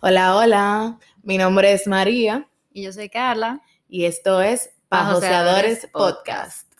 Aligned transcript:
Hola, 0.00 0.36
hola. 0.36 0.98
Mi 1.22 1.38
nombre 1.38 1.72
es 1.72 1.86
María. 1.86 2.48
Y 2.72 2.82
yo 2.82 2.92
soy 2.92 3.08
Carla. 3.08 3.62
Y 3.88 4.04
esto 4.04 4.42
es 4.42 4.70
Pajoseadores 4.88 5.88
Podcast. 5.92 6.70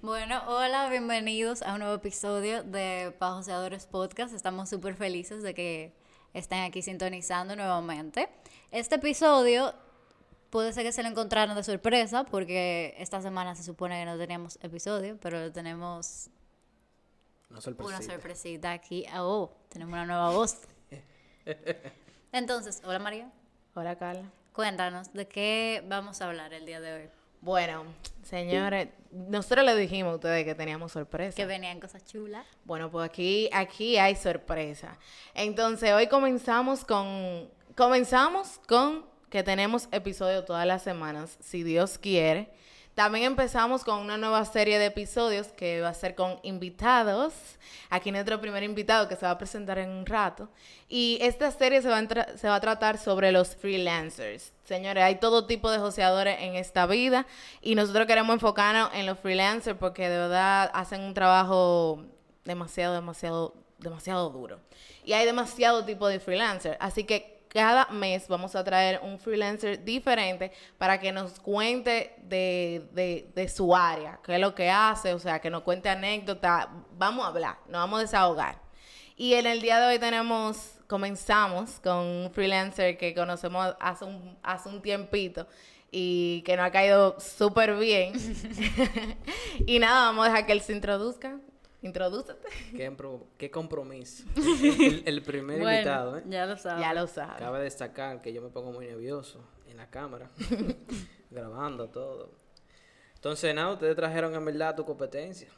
Bueno, 0.00 0.42
hola, 0.46 0.88
bienvenidos 0.88 1.62
a 1.62 1.74
un 1.74 1.80
nuevo 1.80 1.94
episodio 1.94 2.62
de 2.62 3.14
Pajoseadores 3.18 3.86
Podcast. 3.86 4.34
Estamos 4.34 4.70
súper 4.70 4.94
felices 4.94 5.42
de 5.42 5.54
que 5.54 6.02
estén 6.34 6.60
aquí 6.62 6.82
sintonizando 6.82 7.54
nuevamente. 7.56 8.28
Este 8.70 8.96
episodio 8.96 9.74
puede 10.50 10.72
ser 10.72 10.84
que 10.84 10.92
se 10.92 11.02
lo 11.02 11.08
encontraron 11.08 11.54
de 11.56 11.62
sorpresa 11.62 12.24
porque 12.24 12.94
esta 12.98 13.20
semana 13.22 13.54
se 13.54 13.62
supone 13.62 13.98
que 14.00 14.04
no 14.06 14.18
teníamos 14.18 14.58
episodio, 14.62 15.18
pero 15.20 15.50
tenemos 15.52 16.28
Una 17.50 17.60
sorpresita. 17.60 17.96
una 17.98 18.02
sorpresita 18.06 18.72
aquí. 18.72 19.04
Oh, 19.16 19.50
tenemos 19.68 19.92
una 19.92 20.06
nueva 20.06 20.30
voz. 20.30 20.58
Entonces, 22.32 22.80
hola 22.84 22.98
María, 22.98 23.30
Hola, 23.74 23.96
Carla. 23.96 24.30
cuéntanos 24.52 25.12
de 25.12 25.26
qué 25.28 25.82
vamos 25.88 26.20
a 26.22 26.26
hablar 26.28 26.52
el 26.54 26.64
día 26.66 26.80
de 26.80 26.92
hoy. 26.94 27.10
Bueno, 27.42 27.84
señores, 28.22 28.88
nosotros 29.10 29.66
le 29.66 29.74
dijimos 29.74 30.12
a 30.12 30.14
ustedes 30.14 30.44
que 30.44 30.54
teníamos 30.54 30.92
sorpresa. 30.92 31.34
Que 31.34 31.44
venían 31.44 31.80
cosas 31.80 32.04
chulas. 32.04 32.46
Bueno, 32.64 32.88
pues 32.88 33.04
aquí, 33.04 33.50
aquí 33.52 33.98
hay 33.98 34.14
sorpresa. 34.14 34.96
Entonces, 35.34 35.92
hoy 35.92 36.06
comenzamos 36.06 36.84
con, 36.84 37.50
comenzamos 37.74 38.60
con 38.68 39.04
que 39.28 39.42
tenemos 39.42 39.88
episodios 39.90 40.44
todas 40.44 40.66
las 40.68 40.82
semanas, 40.82 41.36
si 41.40 41.64
Dios 41.64 41.98
quiere. 41.98 42.48
También 42.94 43.24
empezamos 43.24 43.84
con 43.84 44.00
una 44.00 44.18
nueva 44.18 44.44
serie 44.44 44.78
de 44.78 44.86
episodios 44.86 45.46
que 45.48 45.80
va 45.80 45.88
a 45.88 45.94
ser 45.94 46.14
con 46.14 46.38
invitados. 46.42 47.32
Aquí 47.88 48.12
nuestro 48.12 48.38
primer 48.38 48.62
invitado 48.62 49.08
que 49.08 49.16
se 49.16 49.24
va 49.24 49.32
a 49.32 49.38
presentar 49.38 49.78
en 49.78 49.88
un 49.88 50.04
rato. 50.04 50.50
Y 50.90 51.16
esta 51.22 51.50
serie 51.52 51.80
se 51.80 51.88
va 51.88 52.54
a, 52.54 52.60
tratar 52.60 52.98
sobre 52.98 53.32
los 53.32 53.56
freelancers. 53.56 54.52
Señores, 54.64 55.04
hay 55.04 55.14
todo 55.14 55.46
tipo 55.46 55.70
de 55.70 55.78
joseadores 55.78 56.36
en 56.40 56.54
esta 56.54 56.86
vida 56.86 57.26
y 57.62 57.76
nosotros 57.76 58.06
queremos 58.06 58.34
enfocarnos 58.34 58.90
en 58.92 59.06
los 59.06 59.18
freelancers 59.18 59.78
porque 59.78 60.10
de 60.10 60.18
verdad 60.18 60.70
hacen 60.74 61.00
un 61.00 61.14
trabajo 61.14 62.04
demasiado, 62.44 62.92
demasiado, 62.92 63.54
demasiado 63.78 64.28
duro. 64.28 64.60
Y 65.02 65.14
hay 65.14 65.24
demasiado 65.24 65.86
tipo 65.86 66.08
de 66.08 66.20
freelancers. 66.20 66.76
Así 66.78 67.04
que 67.04 67.31
cada 67.52 67.86
mes 67.90 68.28
vamos 68.28 68.54
a 68.56 68.64
traer 68.64 69.00
un 69.02 69.18
freelancer 69.18 69.84
diferente 69.84 70.52
para 70.78 70.98
que 71.00 71.12
nos 71.12 71.38
cuente 71.40 72.14
de, 72.22 72.88
de- 72.92 73.30
de 73.34 73.48
su 73.48 73.74
área, 73.76 74.18
qué 74.24 74.34
es 74.34 74.40
lo 74.40 74.54
que 74.54 74.70
hace, 74.70 75.12
o 75.12 75.18
sea, 75.18 75.40
que 75.40 75.50
nos 75.50 75.62
cuente 75.62 75.88
anécdotas. 75.88 76.68
Vamos 76.96 77.24
a 77.24 77.28
hablar, 77.28 77.56
nos 77.66 77.80
vamos 77.82 77.98
a 77.98 78.02
desahogar. 78.02 78.58
Y 79.16 79.34
en 79.34 79.46
el 79.46 79.60
día 79.60 79.78
de 79.80 79.86
hoy 79.94 79.98
tenemos, 79.98 80.72
comenzamos 80.86 81.78
con 81.80 81.98
un 81.98 82.30
freelancer 82.32 82.96
que 82.96 83.14
conocemos 83.14 83.74
hace 83.80 84.04
un, 84.04 84.38
hace 84.42 84.68
un 84.68 84.80
tiempito 84.82 85.46
y 85.90 86.42
que 86.46 86.56
nos 86.56 86.66
ha 86.66 86.70
caído 86.72 87.20
súper 87.20 87.74
bien. 87.76 88.14
y 89.66 89.78
nada, 89.78 90.06
vamos 90.06 90.26
a 90.26 90.30
dejar 90.30 90.46
que 90.46 90.52
él 90.52 90.60
se 90.62 90.72
introduzca. 90.72 91.38
Introdúcete. 91.82 92.48
Qué, 93.36 93.50
compromiso. 93.50 94.24
El, 94.62 95.02
el 95.04 95.22
primer 95.22 95.60
invitado, 95.60 96.18
¿eh? 96.18 96.22
ya 96.28 96.46
lo 96.46 96.56
sabes. 96.56 96.80
Ya 96.80 96.94
lo 96.94 97.06
sabes. 97.08 97.38
Cabe 97.38 97.60
destacar 97.60 98.22
que 98.22 98.32
yo 98.32 98.40
me 98.40 98.48
pongo 98.50 98.70
muy 98.72 98.86
nervioso 98.86 99.44
en 99.68 99.76
la 99.76 99.90
cámara, 99.90 100.30
grabando 101.30 101.88
todo. 101.88 102.30
Entonces, 103.16 103.54
nada, 103.54 103.72
ustedes 103.72 103.96
trajeron 103.96 104.34
en 104.34 104.44
verdad 104.44 104.76
tu 104.76 104.84
competencia. 104.84 105.48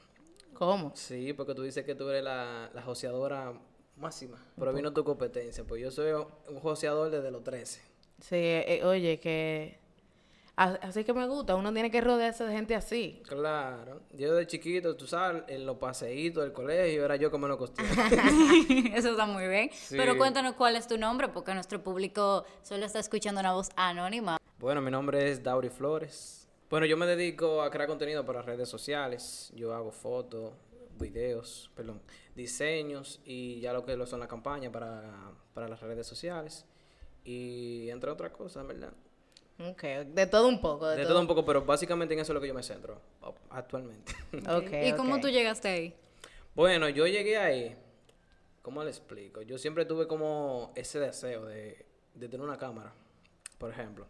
¿Cómo? 0.54 0.92
Sí, 0.94 1.32
porque 1.34 1.54
tú 1.54 1.62
dices 1.62 1.84
que 1.84 1.94
tú 1.94 2.08
eres 2.08 2.24
la, 2.24 2.70
la 2.72 2.82
joseadora 2.82 3.52
máxima. 3.96 4.38
Pero 4.56 4.72
vino 4.72 4.92
tu 4.92 5.04
competencia, 5.04 5.64
pues 5.64 5.82
yo 5.82 5.90
soy 5.90 6.12
un 6.12 6.60
joseador 6.60 7.10
desde 7.10 7.30
los 7.30 7.42
13. 7.42 7.80
Sí, 8.20 8.36
eh, 8.36 8.80
oye, 8.84 9.20
que... 9.20 9.78
Así 10.56 11.02
que 11.02 11.12
me 11.12 11.26
gusta, 11.26 11.56
uno 11.56 11.72
tiene 11.72 11.90
que 11.90 12.00
rodearse 12.00 12.44
de 12.44 12.52
gente 12.52 12.76
así. 12.76 13.20
Claro, 13.26 14.02
yo 14.12 14.34
de 14.36 14.46
chiquito, 14.46 14.94
tú 14.96 15.06
sabes, 15.06 15.42
en 15.48 15.66
los 15.66 15.78
paseitos 15.78 16.44
del 16.44 16.52
colegio, 16.52 17.04
era 17.04 17.16
yo 17.16 17.28
que 17.28 17.38
me 17.38 17.48
lo 17.48 17.58
costaba. 17.58 17.88
Eso 18.94 19.10
está 19.10 19.26
muy 19.26 19.48
bien. 19.48 19.70
Sí. 19.72 19.96
Pero 19.96 20.16
cuéntanos 20.16 20.54
cuál 20.54 20.76
es 20.76 20.86
tu 20.86 20.96
nombre, 20.96 21.28
porque 21.28 21.54
nuestro 21.54 21.82
público 21.82 22.44
solo 22.62 22.86
está 22.86 23.00
escuchando 23.00 23.40
una 23.40 23.52
voz 23.52 23.70
anónima. 23.74 24.38
Bueno, 24.60 24.80
mi 24.80 24.92
nombre 24.92 25.28
es 25.28 25.42
Dauri 25.42 25.70
Flores. 25.70 26.46
Bueno, 26.70 26.86
yo 26.86 26.96
me 26.96 27.06
dedico 27.06 27.60
a 27.60 27.70
crear 27.70 27.88
contenido 27.88 28.24
para 28.24 28.40
redes 28.40 28.68
sociales. 28.68 29.52
Yo 29.56 29.74
hago 29.74 29.90
fotos, 29.90 30.52
videos, 30.98 31.70
perdón, 31.74 32.00
diseños 32.36 33.20
y 33.24 33.60
ya 33.60 33.72
lo 33.72 33.84
que 33.84 33.96
lo 33.96 34.06
son 34.06 34.20
las 34.20 34.28
campañas 34.28 34.72
para, 34.72 35.32
para 35.52 35.66
las 35.66 35.80
redes 35.80 36.06
sociales. 36.06 36.64
Y 37.24 37.88
entre 37.90 38.10
otras 38.10 38.30
cosas, 38.30 38.64
¿verdad? 38.66 38.92
Ok, 39.58 39.82
de 39.82 40.26
todo 40.26 40.48
un 40.48 40.60
poco. 40.60 40.88
De, 40.88 40.96
De 40.96 41.06
todo 41.06 41.20
un 41.20 41.26
poco, 41.26 41.44
pero 41.44 41.64
básicamente 41.64 42.14
en 42.14 42.20
eso 42.20 42.32
es 42.32 42.34
lo 42.34 42.40
que 42.40 42.48
yo 42.48 42.54
me 42.54 42.62
centro 42.62 43.00
actualmente. 43.50 44.12
Ok, 44.48 44.70
¿Y 44.84 44.92
cómo 44.92 45.20
tú 45.20 45.28
llegaste 45.28 45.68
ahí? 45.68 45.94
bueno, 46.54 46.88
yo 46.88 47.06
llegué 47.06 47.36
ahí, 47.36 47.76
¿cómo 48.62 48.82
le 48.84 48.90
explico? 48.90 49.42
Yo 49.42 49.58
siempre 49.58 49.84
tuve 49.84 50.06
como 50.06 50.72
ese 50.76 51.00
deseo 51.00 51.46
de, 51.46 51.84
de 52.14 52.28
tener 52.28 52.44
una 52.44 52.58
cámara, 52.58 52.92
por 53.58 53.70
ejemplo. 53.70 54.06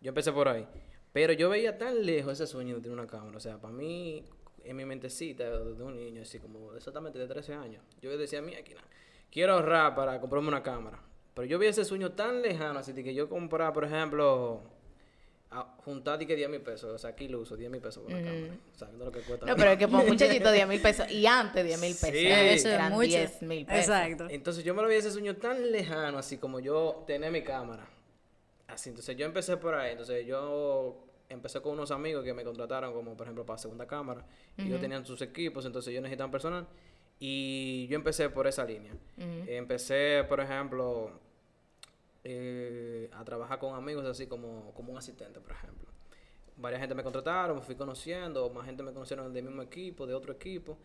Yo 0.00 0.10
empecé 0.10 0.32
por 0.32 0.48
ahí. 0.48 0.66
Pero 1.12 1.32
yo 1.32 1.48
veía 1.48 1.78
tan 1.78 2.04
lejos 2.04 2.34
ese 2.34 2.46
sueño 2.46 2.76
de 2.76 2.82
tener 2.82 2.96
una 2.96 3.06
cámara. 3.06 3.36
O 3.36 3.40
sea, 3.40 3.58
para 3.58 3.74
mí, 3.74 4.24
en 4.62 4.76
mi 4.76 4.84
mentecita, 4.84 5.58
desde 5.58 5.82
un 5.82 5.96
niño, 5.96 6.22
así 6.22 6.38
como 6.38 6.74
exactamente 6.74 7.18
de 7.18 7.26
13 7.26 7.54
años, 7.54 7.82
yo 8.00 8.16
decía, 8.16 8.42
mira, 8.42 8.60
aquí 8.60 8.74
nada, 8.74 8.86
quiero 9.30 9.54
ahorrar 9.54 9.94
para 9.94 10.20
comprarme 10.20 10.48
una 10.48 10.62
cámara. 10.62 11.00
Pero 11.34 11.46
yo 11.46 11.58
veía 11.58 11.70
ese 11.70 11.84
sueño 11.84 12.12
tan 12.12 12.42
lejano, 12.42 12.78
así 12.78 12.92
de 12.92 13.02
que 13.02 13.14
yo 13.14 13.28
compraba, 13.28 13.72
por 13.72 13.84
ejemplo, 13.84 14.60
a 15.50 15.62
juntar 15.78 16.20
y 16.20 16.26
que 16.26 16.36
10 16.36 16.50
mil 16.50 16.60
pesos. 16.60 16.92
O 16.92 16.98
sea, 16.98 17.10
aquí 17.10 17.28
lo 17.28 17.40
uso, 17.40 17.56
10 17.56 17.70
mil 17.70 17.80
pesos 17.80 18.02
por 18.02 18.12
una 18.12 18.22
cámara. 18.22 18.56
Sabiendo 18.72 19.04
lo 19.06 19.12
que 19.12 19.20
cuesta. 19.20 19.46
No, 19.46 19.56
pero 19.56 19.70
es 19.70 19.78
que 19.78 19.88
por 19.88 20.00
un 20.04 20.06
muchachito 20.08 20.52
10 20.52 20.68
mil 20.68 20.80
pesos 20.80 21.10
y 21.10 21.26
antes 21.26 21.64
10 21.64 21.80
mil 21.80 21.92
pesos. 21.92 22.10
Sí. 22.10 22.26
Eso 22.26 22.68
es 22.68 22.74
eran 22.74 22.92
mucho. 22.92 23.08
10 23.08 23.42
mil 23.42 23.64
pesos. 23.64 23.88
Exacto. 23.88 24.26
Entonces 24.30 24.64
yo 24.64 24.74
me 24.74 24.82
lo 24.82 24.88
veía 24.88 25.00
ese 25.00 25.10
sueño 25.10 25.36
tan 25.36 25.72
lejano, 25.72 26.18
así 26.18 26.36
como 26.36 26.60
yo 26.60 27.04
tener 27.06 27.32
mi 27.32 27.42
cámara. 27.42 27.88
Así, 28.66 28.90
entonces 28.90 29.16
yo 29.16 29.24
empecé 29.24 29.56
por 29.56 29.74
ahí. 29.74 29.92
Entonces 29.92 30.26
yo 30.26 31.04
empecé 31.30 31.60
con 31.60 31.72
unos 31.72 31.90
amigos 31.90 32.24
que 32.24 32.34
me 32.34 32.44
contrataron 32.44 32.92
como 32.92 33.16
por 33.16 33.26
ejemplo 33.26 33.46
para 33.46 33.58
segunda 33.58 33.86
cámara. 33.86 34.24
Y 34.58 34.66
ellos 34.66 34.80
tenían 34.80 35.06
sus 35.06 35.22
equipos, 35.22 35.64
entonces 35.64 35.94
yo 35.94 36.00
necesitaba 36.00 36.30
personal. 36.30 36.66
Y 37.20 37.86
yo 37.88 37.96
empecé 37.96 38.28
por 38.28 38.46
esa 38.46 38.64
línea. 38.64 38.92
Empecé, 39.16 40.24
por 40.28 40.40
ejemplo, 40.40 41.10
eh, 42.30 43.08
a 43.14 43.24
trabajar 43.24 43.58
con 43.58 43.74
amigos 43.74 44.04
así 44.04 44.26
como, 44.26 44.74
como 44.74 44.92
un 44.92 44.98
asistente, 44.98 45.40
por 45.40 45.52
ejemplo. 45.52 45.88
Varias 46.58 46.80
gente 46.82 46.94
me 46.94 47.02
contrataron, 47.02 47.56
me 47.56 47.62
fui 47.62 47.74
conociendo, 47.74 48.50
más 48.50 48.66
gente 48.66 48.82
me 48.82 48.92
conocieron 48.92 49.32
del 49.32 49.44
mismo 49.44 49.62
equipo, 49.62 50.06
de 50.06 50.12
otro 50.12 50.34
equipo. 50.34 50.76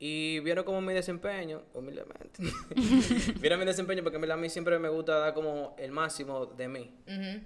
Y 0.00 0.40
vieron 0.40 0.64
como 0.64 0.80
mi 0.80 0.92
desempeño, 0.92 1.62
humildemente. 1.74 2.42
vieron 3.40 3.60
mi 3.60 3.64
desempeño 3.64 4.02
porque 4.02 4.16
a 4.16 4.36
mí 4.36 4.48
siempre 4.48 4.76
me 4.80 4.88
gusta 4.88 5.18
dar 5.18 5.34
como 5.34 5.76
el 5.78 5.92
máximo 5.92 6.46
de 6.46 6.66
mí 6.66 6.92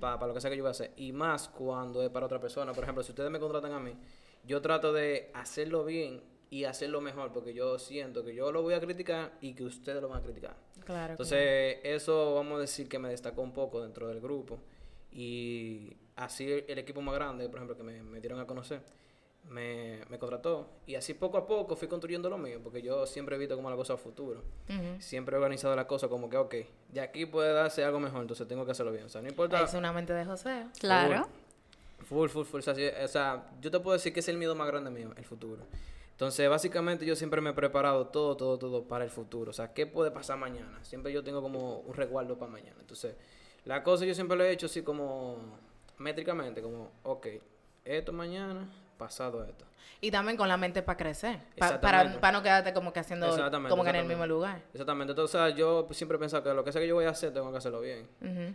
para 0.00 0.26
lo 0.26 0.32
que 0.32 0.40
sea 0.40 0.50
que 0.50 0.56
yo 0.56 0.62
voy 0.62 0.69
a 0.69 0.70
hacer. 0.70 0.92
Y 0.96 1.12
más 1.12 1.50
cuando 1.50 2.02
es 2.02 2.08
para 2.08 2.24
otra 2.24 2.40
persona. 2.40 2.72
Por 2.72 2.84
ejemplo, 2.84 3.02
si 3.02 3.12
ustedes 3.12 3.30
me 3.30 3.38
contratan 3.38 3.72
a 3.72 3.80
mí, 3.80 3.94
yo 4.44 4.62
trato 4.62 4.94
de 4.94 5.30
hacerlo 5.34 5.84
bien 5.84 6.22
y 6.52 6.64
hacerlo 6.64 7.00
mejor 7.00 7.32
porque 7.32 7.54
yo 7.54 7.78
siento 7.78 8.22
que 8.24 8.34
yo 8.34 8.52
lo 8.52 8.60
voy 8.60 8.74
a 8.74 8.80
criticar 8.80 9.32
y 9.40 9.54
que 9.54 9.64
ustedes 9.64 10.02
lo 10.02 10.08
van 10.08 10.20
a 10.20 10.22
criticar. 10.22 10.54
Claro. 10.84 11.12
Entonces, 11.14 11.78
eso 11.82 12.34
vamos 12.34 12.58
a 12.58 12.60
decir 12.60 12.88
que 12.88 12.99
me 12.99 13.08
destacó 13.08 13.40
un 13.40 13.52
poco 13.54 13.81
dentro 13.81 14.06
del 14.08 14.20
grupo. 14.20 14.58
Y 15.10 15.96
así 16.16 16.50
el, 16.50 16.64
el 16.69 16.78
equipo 16.78 17.00
más 17.00 17.14
grande, 17.14 17.49
por 17.49 17.56
ejemplo, 17.56 17.76
que 17.76 17.82
me, 17.82 18.02
me 18.02 18.20
dieron 18.20 18.40
a 18.40 18.46
conocer, 18.46 18.81
me, 19.49 20.00
me 20.08 20.19
contrató. 20.19 20.69
Y 20.87 20.94
así 20.94 21.14
poco 21.14 21.38
a 21.38 21.46
poco 21.46 21.76
fui 21.76 21.88
construyendo 21.88 22.28
lo 22.31 22.38
mío, 22.38 22.60
porque 22.62 22.82
yo 22.82 23.06
siempre 23.06 23.37
he 23.37 23.38
visto 23.38 23.56
como 23.56 23.70
la 23.70 23.76
cosa 23.76 23.94
a 23.94 23.96
futuro. 23.96 24.43
Siempre 25.00 25.34
he 25.34 25.38
organizado 25.38 25.75
la 25.76 25.87
cosa 25.87 26.08
como 26.08 26.28
que, 26.28 26.37
ok, 26.37 26.55
de 26.90 27.00
aquí 27.00 27.26
puede 27.26 27.52
darse 27.52 27.84
algo 27.84 28.00
mejor, 28.00 28.22
entonces 28.22 28.46
tengo 28.48 28.64
que 28.64 28.72
hacerlo 28.72 28.93
bien. 28.93 29.05
O 29.05 29.08
sea, 29.08 29.22
no 29.22 29.28
importa. 29.28 29.62
Es 29.62 29.75
una 29.75 29.93
mente 29.93 30.12
de 30.12 30.25
José. 30.25 30.66
Claro. 30.81 31.28
Full, 32.08 32.28
full, 32.28 32.44
full. 32.44 32.58
O 32.60 32.62
sea, 32.62 32.75
si- 32.75 32.87
o 32.88 33.08
sea, 33.08 33.50
yo 33.60 33.70
te 33.70 33.81
puedo 33.81 33.94
decir 33.96 34.12
que 34.12 34.20
es 34.20 34.28
el 34.28 34.37
miedo 34.37 34.55
más 34.55 34.66
grande 34.66 34.90
mío, 34.90 35.12
el 35.16 35.25
futuro. 35.25 35.62
Entonces, 36.22 36.48
básicamente 36.48 37.04
yo 37.04 37.16
siempre 37.16 37.40
me 37.40 37.50
he 37.50 37.52
preparado 37.52 38.06
todo, 38.06 38.36
todo, 38.36 38.56
todo 38.56 38.84
para 38.84 39.02
el 39.02 39.10
futuro. 39.10 39.50
O 39.50 39.52
sea, 39.52 39.74
¿qué 39.74 39.86
puede 39.88 40.12
pasar 40.12 40.38
mañana? 40.38 40.78
Siempre 40.84 41.12
yo 41.12 41.24
tengo 41.24 41.42
como 41.42 41.80
un 41.80 41.94
resguardo 41.94 42.38
para 42.38 42.48
mañana. 42.52 42.76
Entonces, 42.78 43.16
la 43.64 43.82
cosa 43.82 44.04
yo 44.04 44.14
siempre 44.14 44.36
lo 44.36 44.44
he 44.44 44.52
hecho 44.52 44.66
así 44.66 44.82
como 44.82 45.36
métricamente, 45.98 46.62
como, 46.62 46.92
ok, 47.02 47.26
esto 47.84 48.12
mañana 48.12 48.70
pasado 48.96 49.42
esto. 49.44 49.64
Y 50.00 50.12
también 50.12 50.36
con 50.36 50.46
la 50.46 50.56
mente 50.56 50.80
para 50.84 50.96
crecer. 50.96 51.40
pa- 51.58 51.80
para, 51.80 52.20
para 52.20 52.38
no 52.38 52.40
quedarte 52.44 52.72
como 52.72 52.92
que 52.92 53.00
haciendo 53.00 53.26
Exactamente, 53.26 53.70
como 53.70 53.82
que 53.82 53.90
en 53.90 53.96
el 53.96 54.06
mismo 54.06 54.24
lugar. 54.24 54.62
Exactamente. 54.72 55.10
Entonces, 55.10 55.34
o 55.34 55.38
sea, 55.38 55.48
yo 55.56 55.88
siempre 55.90 56.19
he 56.19 56.20
pensado 56.20 56.44
que 56.44 56.54
lo 56.54 56.62
que 56.62 56.70
sea 56.70 56.80
que 56.80 56.86
yo 56.86 56.94
voy 56.94 57.06
a 57.06 57.10
hacer, 57.10 57.32
tengo 57.32 57.50
que 57.50 57.58
hacerlo 57.58 57.80
bien. 57.80 58.06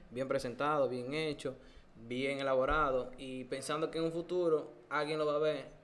Bien 0.10 0.28
presentado, 0.30 0.88
bien 0.88 1.14
hecho, 1.14 1.54
bien 2.08 2.40
elaborado. 2.40 3.12
Y 3.18 3.44
pensando 3.44 3.92
que 3.92 3.98
en 3.98 4.06
un 4.06 4.14
futuro 4.14 4.72
alguien 4.90 5.20
lo 5.20 5.26
va 5.26 5.36
a 5.36 5.40
ver 5.40 5.77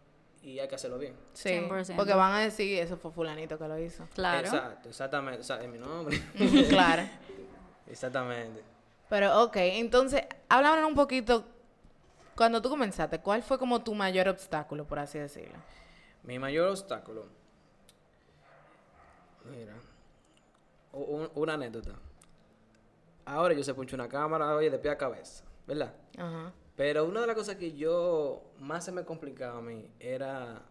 y 0.44 0.60
hay 0.60 0.68
que 0.68 0.76
hacerlo 0.76 0.98
bien. 1.00 1.16
Sí, 1.34 1.50
100%. 1.50 1.96
porque 1.96 2.14
van 2.14 2.34
a 2.34 2.40
decir, 2.40 2.80
eso 2.80 2.98
fue 2.98 3.12
fulanito 3.12 3.58
que 3.58 3.68
lo 3.68 3.80
hizo. 3.80 4.08
Claro. 4.14 4.46
Exacto, 4.48 4.90
exactamente. 4.90 5.42
O 5.42 5.44
sea, 5.44 5.62
es 5.64 5.70
mi 5.70 5.78
nombre. 5.80 6.22
claro. 6.70 7.04
exactamente. 7.88 8.62
Pero, 9.10 9.44
ok, 9.44 9.56
entonces, 9.58 10.24
háblanos 10.50 10.86
un 10.88 10.96
poquito, 10.96 11.46
cuando 12.36 12.62
tú 12.62 12.70
comenzaste, 12.70 13.20
¿cuál 13.20 13.42
fue 13.44 13.58
como 13.58 13.84
tu 13.84 13.94
mayor 13.96 14.28
obstáculo, 14.28 14.86
por 14.86 15.00
así 15.00 15.18
decirlo? 15.20 15.58
Mi 16.24 16.38
mayor 16.40 16.70
obstáculo. 16.70 17.26
Mira. 19.52 19.74
un- 20.94 21.30
una 21.36 21.54
anécdota. 21.56 21.92
Ahora 23.26 23.54
yo 23.54 23.64
sé 23.64 23.74
puncho 23.74 23.96
una 23.96 24.08
cámara, 24.08 24.54
oye, 24.56 24.70
de 24.70 24.78
pie 24.78 24.92
a 24.92 24.98
cabeza, 24.98 25.44
¿verdad? 25.66 25.94
Ajá. 26.18 26.52
Pero 26.76 27.06
una 27.06 27.22
de 27.22 27.28
las 27.28 27.36
cosas 27.36 27.56
que 27.56 27.74
yo 27.74 28.52
más 28.60 28.86
se 28.86 28.92
me 28.92 29.04
complicaba 29.06 29.60
a 29.60 29.62
mí 29.62 29.90
era 30.00 30.64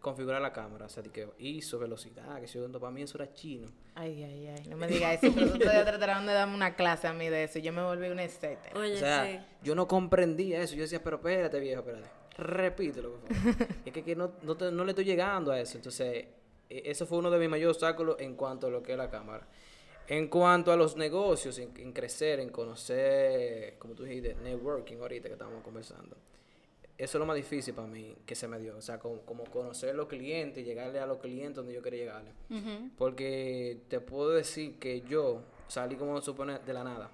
configurar 0.00 0.40
la 0.40 0.52
cámara, 0.52 0.86
o 0.86 0.88
sea, 0.88 1.02
de 1.02 1.10
que 1.10 1.28
ISO, 1.38 1.78
velocidad, 1.78 2.40
que 2.40 2.46
yo 2.46 2.70
para 2.78 2.92
mí 2.92 3.02
eso 3.02 3.18
era 3.18 3.32
chino. 3.32 3.72
Ay, 3.94 4.22
ay, 4.22 4.46
ay, 4.48 4.68
no 4.68 4.76
me 4.76 4.86
digas 4.86 5.20
eso, 5.22 5.32
pero 5.34 5.58
todavía 5.58 5.84
trataron 5.84 6.26
de 6.26 6.32
darme 6.32 6.54
una 6.54 6.76
clase 6.76 7.08
a 7.08 7.12
mí 7.12 7.28
de 7.28 7.44
eso, 7.44 7.58
yo 7.58 7.72
me 7.72 7.82
volví 7.82 8.08
una 8.08 8.22
estética. 8.22 8.78
Oye, 8.78 8.94
o 8.94 8.98
sea, 8.98 9.24
sí. 9.26 9.38
yo 9.62 9.74
no 9.74 9.88
comprendía 9.88 10.60
eso. 10.60 10.74
Yo 10.76 10.82
decía, 10.82 11.02
pero 11.02 11.16
espérate, 11.16 11.58
viejo, 11.58 11.80
espérate. 11.80 12.08
Repítelo, 12.36 13.12
por 13.14 13.34
favor. 13.34 13.68
es 13.86 13.92
que, 13.92 14.04
que 14.04 14.14
no, 14.14 14.32
no, 14.42 14.56
te- 14.56 14.70
no 14.70 14.84
le 14.84 14.92
estoy 14.92 15.06
llegando 15.06 15.50
a 15.50 15.58
eso. 15.58 15.76
Entonces, 15.78 16.26
e- 16.68 16.82
eso 16.84 17.06
fue 17.06 17.18
uno 17.18 17.30
de 17.30 17.38
mis 17.38 17.48
mayores 17.48 17.76
obstáculos 17.76 18.16
en 18.20 18.36
cuanto 18.36 18.66
a 18.66 18.70
lo 18.70 18.82
que 18.82 18.92
es 18.92 18.98
la 18.98 19.10
cámara. 19.10 19.48
En 20.08 20.28
cuanto 20.28 20.70
a 20.72 20.76
los 20.76 20.96
negocios, 20.96 21.58
en, 21.58 21.72
en 21.78 21.92
crecer, 21.92 22.38
en 22.40 22.50
conocer, 22.50 23.74
como 23.78 23.94
tú 23.94 24.04
dijiste, 24.04 24.34
networking 24.36 24.98
ahorita 24.98 25.28
que 25.28 25.32
estábamos 25.34 25.62
conversando. 25.64 26.16
Eso 26.98 27.18
es 27.18 27.20
lo 27.20 27.26
más 27.26 27.36
difícil 27.36 27.74
para 27.74 27.88
mí 27.88 28.16
que 28.24 28.34
se 28.34 28.48
me 28.48 28.58
dio. 28.58 28.76
O 28.76 28.80
sea, 28.80 28.98
como, 28.98 29.20
como 29.22 29.44
conocer 29.44 29.90
a 29.90 29.92
los 29.92 30.06
clientes, 30.06 30.64
llegarle 30.64 30.98
a 31.00 31.06
los 31.06 31.18
clientes 31.18 31.56
donde 31.56 31.74
yo 31.74 31.82
quería 31.82 32.00
llegarle. 32.04 32.30
Porque 32.96 33.78
te 33.88 34.00
puedo 34.00 34.30
decir 34.30 34.78
que 34.78 35.02
yo 35.02 35.42
salí 35.68 35.96
como 35.96 36.20
supone 36.22 36.58
de 36.60 36.72
la 36.72 36.84
nada. 36.84 37.10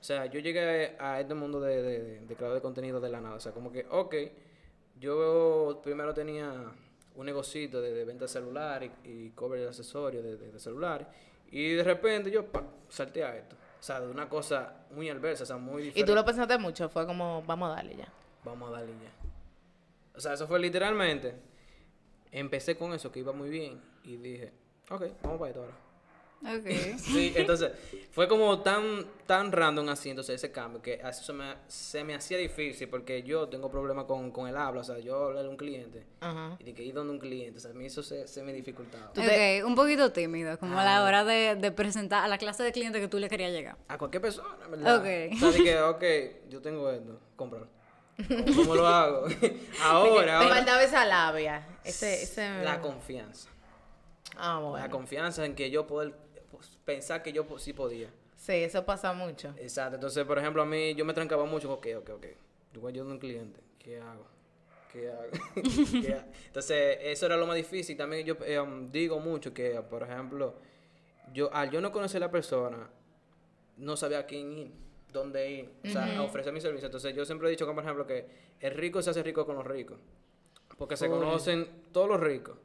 O 0.00 0.04
sea, 0.04 0.26
yo 0.26 0.38
llegué 0.40 0.96
a 0.98 1.20
este 1.20 1.34
mundo 1.34 1.60
de, 1.60 1.82
de, 1.82 1.98
de- 2.02 2.20
de 2.26 2.34
creador 2.36 2.54
de 2.56 2.62
contenido 2.62 3.00
de 3.00 3.08
la 3.10 3.20
nada. 3.20 3.34
O 3.36 3.40
sea, 3.40 3.52
como 3.52 3.72
que, 3.72 3.86
ok, 3.90 4.14
yo 5.00 5.80
primero 5.82 6.14
tenía 6.14 6.70
un 7.16 7.26
negocito 7.26 7.80
de, 7.82 7.92
de 7.92 8.04
venta 8.04 8.24
de 8.24 8.28
celular 8.28 8.82
y, 8.82 8.90
y 9.08 9.30
cover 9.30 9.60
de 9.60 9.68
accesorios 9.68 10.22
de, 10.24 10.36
de, 10.36 10.52
de 10.52 10.58
celulares. 10.60 11.06
Y 11.52 11.74
de 11.74 11.84
repente 11.84 12.30
yo 12.30 12.46
pa, 12.50 12.64
salté 12.88 13.22
a 13.24 13.36
esto. 13.36 13.54
O 13.78 13.82
sea, 13.82 14.00
de 14.00 14.10
una 14.10 14.28
cosa 14.28 14.74
muy 14.90 15.08
adversa, 15.10 15.44
o 15.44 15.46
sea, 15.46 15.56
muy 15.58 15.82
Y 15.82 15.84
diferente. 15.86 16.10
tú 16.10 16.14
lo 16.16 16.24
pensaste 16.24 16.58
mucho, 16.58 16.88
fue 16.88 17.06
como, 17.06 17.42
vamos 17.46 17.70
a 17.70 17.76
darle 17.76 17.96
ya. 17.96 18.08
Vamos 18.44 18.68
a 18.70 18.72
darle 18.72 18.92
ya. 18.92 19.10
O 20.16 20.20
sea, 20.20 20.32
eso 20.32 20.46
fue 20.48 20.58
literalmente. 20.58 21.34
Empecé 22.30 22.76
con 22.76 22.92
eso 22.94 23.12
que 23.12 23.20
iba 23.20 23.32
muy 23.32 23.50
bien 23.50 23.80
y 24.04 24.16
dije, 24.16 24.52
ok, 24.90 25.02
vamos 25.22 25.38
para 25.38 25.48
esto 25.50 25.60
ahora. 25.62 25.74
Ok. 26.44 26.98
Sí, 26.98 27.32
entonces 27.36 27.70
fue 28.10 28.26
como 28.26 28.60
tan 28.62 29.06
tan 29.26 29.52
random 29.52 29.88
así, 29.90 30.10
entonces 30.10 30.34
ese 30.34 30.50
cambio, 30.50 30.82
que 30.82 31.00
a 31.02 31.10
eso 31.10 31.22
se 31.22 31.32
me, 31.32 31.54
se 31.68 32.02
me 32.04 32.14
hacía 32.14 32.36
difícil 32.36 32.88
porque 32.88 33.22
yo 33.22 33.48
tengo 33.48 33.70
problemas 33.70 34.04
con, 34.06 34.30
con 34.32 34.48
el 34.48 34.56
habla, 34.56 34.80
o 34.80 34.84
sea, 34.84 34.98
yo 34.98 35.24
hablarle 35.26 35.48
a 35.48 35.50
un 35.50 35.56
cliente 35.56 36.04
Ajá. 36.20 36.56
y 36.58 36.64
de 36.64 36.74
que 36.74 36.82
ir 36.82 36.94
donde 36.94 37.12
un 37.12 37.20
cliente, 37.20 37.58
o 37.58 37.60
sea, 37.60 37.70
a 37.70 37.74
mí 37.74 37.86
eso 37.86 38.02
se, 38.02 38.26
se 38.26 38.42
me 38.42 38.52
dificultaba. 38.52 39.12
Te- 39.12 39.60
Ok, 39.62 39.66
un 39.66 39.74
poquito 39.76 40.10
tímido, 40.12 40.58
como 40.58 40.78
a 40.78 40.84
la 40.84 41.04
hora 41.04 41.24
de, 41.24 41.54
de 41.54 41.70
presentar 41.70 42.24
a 42.24 42.28
la 42.28 42.38
clase 42.38 42.62
de 42.64 42.72
cliente 42.72 43.00
que 43.00 43.08
tú 43.08 43.18
le 43.18 43.28
querías 43.28 43.52
llegar. 43.52 43.76
A 43.88 43.96
cualquier 43.96 44.20
persona, 44.20 44.66
¿verdad? 44.68 44.96
Ok. 44.96 45.34
O 45.36 45.38
sea, 45.38 45.50
de 45.52 45.62
que, 45.62 45.80
ok, 45.80 46.04
yo 46.50 46.60
tengo 46.60 46.90
esto, 46.90 47.20
cómpralo. 47.36 47.68
¿Cómo, 48.28 48.44
cómo 48.56 48.74
lo 48.74 48.86
hago? 48.86 49.26
ahora, 49.82 50.38
ahora. 50.38 50.54
faltaba 50.56 50.82
esa 50.82 51.06
labia, 51.06 51.66
ese, 51.84 52.24
ese... 52.24 52.62
La 52.64 52.80
confianza. 52.80 53.48
Ah, 54.36 54.54
La 54.62 54.68
bueno. 54.68 54.90
confianza 54.90 55.44
en 55.46 55.54
que 55.54 55.70
yo 55.70 55.86
poder 55.86 56.14
pensar 56.84 57.22
que 57.22 57.32
yo 57.32 57.46
sí 57.58 57.72
podía. 57.72 58.10
Sí, 58.36 58.54
eso 58.54 58.84
pasa 58.84 59.12
mucho. 59.12 59.54
Exacto, 59.56 59.96
entonces, 59.96 60.24
por 60.24 60.38
ejemplo, 60.38 60.62
a 60.62 60.66
mí 60.66 60.94
yo 60.94 61.04
me 61.04 61.14
trancaba 61.14 61.44
mucho, 61.44 61.72
ok, 61.72 61.86
ok, 61.98 62.10
ok, 62.10 62.26
yo 62.72 62.80
voy 62.80 62.98
a 62.98 63.04
un 63.04 63.18
cliente, 63.18 63.60
¿qué 63.78 64.00
hago? 64.00 64.26
¿Qué 64.92 65.10
hago? 65.10 65.30
¿Qué 66.02 66.12
hago? 66.12 66.28
Entonces, 66.46 66.98
eso 67.02 67.26
era 67.26 67.36
lo 67.36 67.46
más 67.46 67.56
difícil. 67.56 67.96
También 67.96 68.26
yo 68.26 68.36
eh, 68.44 68.58
um, 68.58 68.90
digo 68.90 69.20
mucho 69.20 69.54
que, 69.54 69.80
por 69.82 70.02
ejemplo, 70.02 70.54
yo 71.32 71.52
al 71.54 71.70
yo 71.70 71.80
no 71.80 71.92
conocer 71.92 72.22
a 72.22 72.26
la 72.26 72.32
persona, 72.32 72.90
no 73.78 73.96
sabía 73.96 74.18
a 74.18 74.26
quién 74.26 74.52
ir, 74.52 74.72
dónde 75.12 75.50
ir, 75.50 75.70
o 75.84 75.88
sea, 75.88 76.18
a 76.18 76.22
ofrecer 76.22 76.52
mi 76.52 76.60
servicio. 76.60 76.86
Entonces, 76.86 77.14
yo 77.14 77.24
siempre 77.24 77.48
he 77.48 77.50
dicho, 77.50 77.66
que, 77.66 77.72
por 77.72 77.82
ejemplo, 77.82 78.06
que 78.06 78.26
el 78.60 78.74
rico 78.74 79.00
se 79.02 79.10
hace 79.10 79.22
rico 79.22 79.46
con 79.46 79.56
los 79.56 79.66
ricos, 79.66 79.98
porque 80.76 80.96
se 80.96 81.08
conocen 81.08 81.84
todos 81.92 82.08
los 82.08 82.20
ricos. 82.20 82.58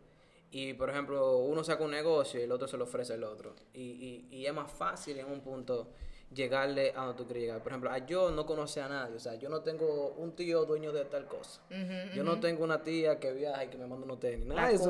Y, 0.52 0.74
por 0.74 0.90
ejemplo, 0.90 1.38
uno 1.40 1.64
saca 1.64 1.84
un 1.84 1.92
negocio 1.92 2.40
y 2.40 2.44
el 2.44 2.52
otro 2.52 2.68
se 2.68 2.78
lo 2.78 2.86
ofrece 2.86 3.14
al 3.14 3.24
otro. 3.24 3.54
Y, 3.74 3.82
y, 3.82 4.28
y 4.32 4.46
es 4.46 4.54
más 4.54 4.72
fácil 4.72 5.18
en 5.20 5.26
un 5.30 5.42
punto 5.42 5.88
llegarle 6.34 6.92
a 6.96 7.06
donde 7.06 7.18
tú 7.18 7.26
quieres 7.26 7.44
llegar. 7.44 7.64
Por 7.64 7.72
ejemplo, 7.72 7.90
a 7.92 8.00
yo 8.00 8.32
no 8.32 8.46
conoce 8.46 8.82
a 8.82 8.88
nadie. 8.88 9.16
O 9.16 9.20
sea, 9.20 9.36
yo 9.36 9.50
no 9.50 9.62
tengo 9.62 10.10
un 10.18 10.34
tío 10.34 10.66
dueño 10.66 10.92
de 10.92 11.06
tal 11.06 11.26
cosa. 11.26 11.62
Yo 12.14 12.24
no 12.24 12.40
tengo 12.40 12.64
una 12.64 12.82
tía 12.84 13.20
que 13.20 13.34
viaja 13.34 13.64
y 13.66 13.68
que 13.70 13.78
me 13.78 13.88
manda 13.88 14.06
unos 14.06 14.20
tenis. 14.20 14.46
Nada 14.46 14.62
La 14.64 14.68
de 14.70 14.76
eso. 14.76 14.86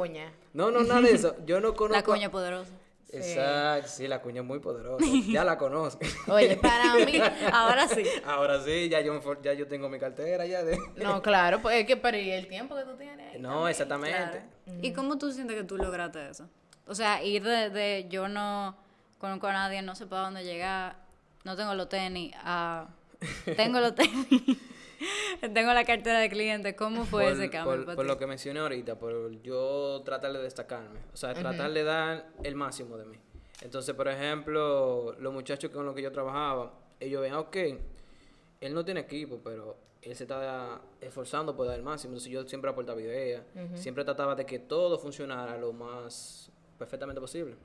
No, 0.54 0.72
no, 0.72 0.84
nada 0.84 1.02
de 1.02 1.12
eso. 1.12 1.36
Yo 1.46 1.60
no 1.60 1.74
conozco. 1.76 1.96
La 1.98 2.04
coña 2.04 2.32
poderosa. 2.32 2.72
Exacto, 3.10 3.88
sí, 3.90 4.08
la 4.08 4.22
cuña 4.22 4.42
es 4.42 4.48
muy 4.48 4.60
poderosa. 4.60 5.06
Ya 5.30 5.44
la 5.44 5.58
conozco. 5.58 6.06
Oye, 6.28 6.58
para 6.58 6.96
mí... 7.06 7.20
Ahora 7.52 7.88
sí. 7.88 8.04
Ahora 8.26 8.62
sí, 8.64 8.90
ya 8.90 9.02
yo, 9.02 9.20
ya 9.42 9.54
yo 9.54 9.68
tengo 9.68 9.90
mi 9.90 10.00
cartera 10.00 10.46
ya 10.46 10.64
de... 10.64 10.78
No, 10.98 11.22
claro, 11.22 11.62
pues 11.62 11.82
es 11.82 11.88
que 11.88 11.98
pero 11.98 12.18
¿y 12.18 12.32
el 12.32 12.48
tiempo 12.48 12.76
que 12.76 12.84
tú 12.84 12.98
tienes. 12.98 13.40
No, 13.40 13.68
exactamente. 13.68 14.44
Claro. 14.66 14.80
¿Y 14.82 14.94
cómo 14.94 15.18
tú 15.18 15.32
sientes 15.32 15.56
que 15.56 15.64
tú 15.64 15.78
lograste 15.78 16.30
eso? 16.30 16.50
O 16.86 16.96
sea, 16.96 17.24
ir 17.24 17.44
de, 17.44 17.70
de 17.70 18.08
yo 18.10 18.28
no 18.28 18.78
conozco 19.18 19.48
a 19.48 19.54
nadie, 19.54 19.82
no 19.82 19.96
sé 19.96 20.06
para 20.06 20.24
dónde 20.24 20.44
llegar, 20.44 20.96
no 21.44 21.56
tengo 21.56 21.74
los 21.74 21.90
tenis, 21.90 22.34
a 22.38 22.88
tengo 23.56 23.80
los 23.80 23.96
tenis, 23.96 24.58
tengo 25.54 25.74
la 25.74 25.86
cartera 25.86 26.20
de 26.20 26.30
cliente. 26.30 26.76
¿Cómo 26.76 27.06
fue 27.06 27.24
por, 27.26 27.34
ese 27.34 27.50
cambio 27.50 27.86
por- 27.96 28.06
lo 28.06 28.18
que 28.18 28.28
mencioné 28.28 28.60
ahorita, 28.60 28.98
por 28.98 29.42
yo 29.42 30.02
tratar 30.04 30.34
de 30.34 30.40
destacarme, 30.42 31.00
o 31.14 31.18
sea, 31.18 31.34
tratar 31.34 31.72
de 31.72 31.84
dar 31.84 32.28
el 32.44 32.56
máximo 32.56 32.98
de 32.98 33.06
mí. 33.06 33.18
Entonces, 33.62 33.96
por 33.96 34.08
ejemplo, 34.08 35.16
los 35.20 35.34
muchachos 35.34 35.72
con 35.72 35.86
los 35.86 35.96
que 35.96 36.02
yo 36.02 36.12
trabajaba, 36.12 36.74
ellos 37.00 37.22
ven, 37.22 37.34
ok, 37.34 37.56
él 38.62 38.74
no 38.74 38.86
tiene 38.86 39.02
equipo, 39.02 39.40
pero 39.44 39.78
él 40.02 40.16
se 40.16 40.24
está 40.24 40.80
esforzando 41.02 41.56
por 41.56 41.66
dar 41.68 41.76
el 41.76 41.84
máximo. 41.84 42.12
Entonces, 42.14 42.32
yo 42.32 42.48
siempre 42.48 42.70
aportaba 42.70 43.02
ideas, 43.02 43.44
siempre 43.76 44.04
trataba 44.04 44.36
de 44.36 44.46
que 44.46 44.60
todo 44.60 44.98
funcionara 45.00 45.58
lo 45.58 45.74
más 45.74 46.52
perfectamente 46.78 47.20
posible. 47.20 47.56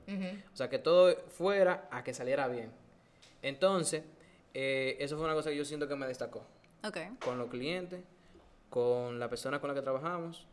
O 0.51 0.55
sea, 0.55 0.67
que 0.69 0.79
todo 0.79 1.15
fuera 1.29 1.87
a 1.91 2.03
que 2.03 2.13
saliera 2.13 2.47
bien. 2.47 2.71
Entonces, 3.41 4.03
eh, 4.53 4.97
eso 4.99 5.15
fue 5.15 5.25
una 5.25 5.33
cosa 5.35 5.49
que 5.51 5.55
yo 5.57 5.65
siento 5.65 5.87
que 5.87 5.95
me 5.95 6.07
destacó 6.07 6.43
Con 7.23 7.37
los 7.37 7.49
clientes, 7.49 8.01
con 8.69 9.19
la 9.19 9.29
persona 9.29 9.59
con 9.61 9.69
la 9.69 9.73
que 9.73 9.81
trabajamos. 9.81 10.47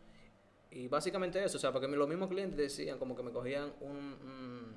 Y 0.70 0.86
básicamente 0.88 1.42
eso, 1.42 1.56
o 1.56 1.60
sea, 1.60 1.72
porque 1.72 1.88
los 1.88 2.08
mismos 2.08 2.28
clientes 2.28 2.56
decían 2.56 2.98
como 2.98 3.16
que 3.16 3.22
me 3.24 3.32
cogían 3.32 3.72
un, 3.80 3.96
un- 3.96 4.74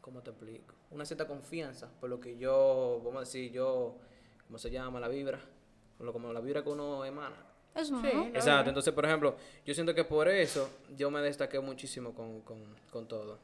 ¿cómo 0.00 0.22
te 0.22 0.30
explico? 0.30 0.74
Una 0.90 1.04
cierta 1.04 1.26
confianza 1.26 1.90
por 2.00 2.08
lo 2.08 2.18
que 2.20 2.38
yo, 2.38 3.00
vamos 3.04 3.16
a 3.18 3.20
decir, 3.20 3.52
yo, 3.52 3.96
¿cómo 4.46 4.56
se 4.58 4.70
llama? 4.70 4.98
La 4.98 5.08
vibra, 5.08 5.38
por 5.98 6.06
lo 6.06 6.12
como 6.12 6.32
la 6.32 6.40
vibra 6.40 6.62
que 6.62 6.70
uno 6.70 7.04
emana. 7.04 7.36
Eso, 7.74 8.00
Sí. 8.00 8.08
¿no? 8.14 8.26
Exacto, 8.28 8.70
entonces, 8.70 8.92
por 8.94 9.04
ejemplo, 9.04 9.36
yo 9.66 9.74
siento 9.74 9.94
que 9.94 10.04
por 10.04 10.26
eso 10.28 10.68
yo 10.96 11.10
me 11.10 11.20
destaqué 11.20 11.60
muchísimo 11.60 12.14
con, 12.14 12.40
con, 12.40 12.58
con 12.90 13.06
todo. 13.06 13.38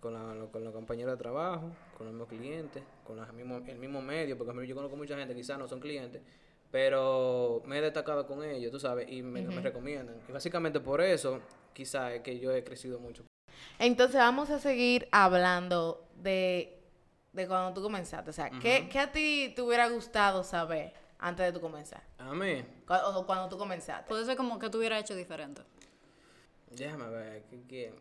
Con, 0.00 0.12
la, 0.12 0.46
con 0.52 0.62
los 0.62 0.72
compañeros 0.74 1.14
de 1.14 1.16
trabajo, 1.18 1.70
con 1.96 2.06
los 2.06 2.12
mismos 2.14 2.28
clientes, 2.28 2.82
con 3.04 3.16
los 3.16 3.32
mismos, 3.32 3.62
el 3.66 3.78
mismo 3.78 4.00
medio, 4.02 4.36
porque 4.38 4.66
yo 4.66 4.74
conozco 4.76 4.94
mucha 4.96 5.16
gente, 5.16 5.34
quizás 5.34 5.58
no 5.58 5.66
son 5.66 5.80
clientes, 5.80 6.20
pero 6.70 7.62
me 7.64 7.78
he 7.78 7.80
destacado 7.80 8.26
con 8.26 8.42
ellos, 8.44 8.70
tú 8.72 8.78
sabes, 8.80 9.10
y 9.10 9.22
me, 9.22 9.42
me 9.42 9.60
recomiendan. 9.60 10.16
Y 10.28 10.32
básicamente 10.32 10.80
por 10.80 11.00
eso, 11.00 11.40
quizás 11.72 12.12
es 12.12 12.20
que 12.22 12.38
yo 12.38 12.52
he 12.52 12.62
crecido 12.64 12.98
mucho. 12.98 13.24
Entonces 13.78 14.16
vamos 14.16 14.50
a 14.50 14.58
seguir 14.58 15.08
hablando 15.12 16.06
de, 16.16 16.78
de 17.32 17.46
cuando 17.46 17.72
tú 17.74 17.82
comenzaste. 17.82 18.30
O 18.30 18.32
sea, 18.32 18.50
¿qué, 18.50 18.88
¿qué 18.90 18.98
a 18.98 19.12
ti 19.12 19.52
te 19.54 19.62
hubiera 19.62 19.88
gustado 19.88 20.42
saber 20.44 20.92
antes 21.18 21.46
de 21.46 21.52
tú 21.52 21.60
comenzar? 21.60 22.02
A 22.18 22.34
mí, 22.34 22.64
O 22.88 23.24
cuando 23.26 23.48
tú 23.48 23.56
comenzaste. 23.58 24.08
Puede 24.08 24.24
ser 24.24 24.36
como 24.36 24.58
que 24.58 24.68
tú 24.70 24.78
hubieras 24.78 25.00
hecho 25.02 25.14
diferente. 25.14 25.62
déjame 26.70 27.08
ver, 27.08 27.42
que, 27.44 27.62
que- 27.66 27.94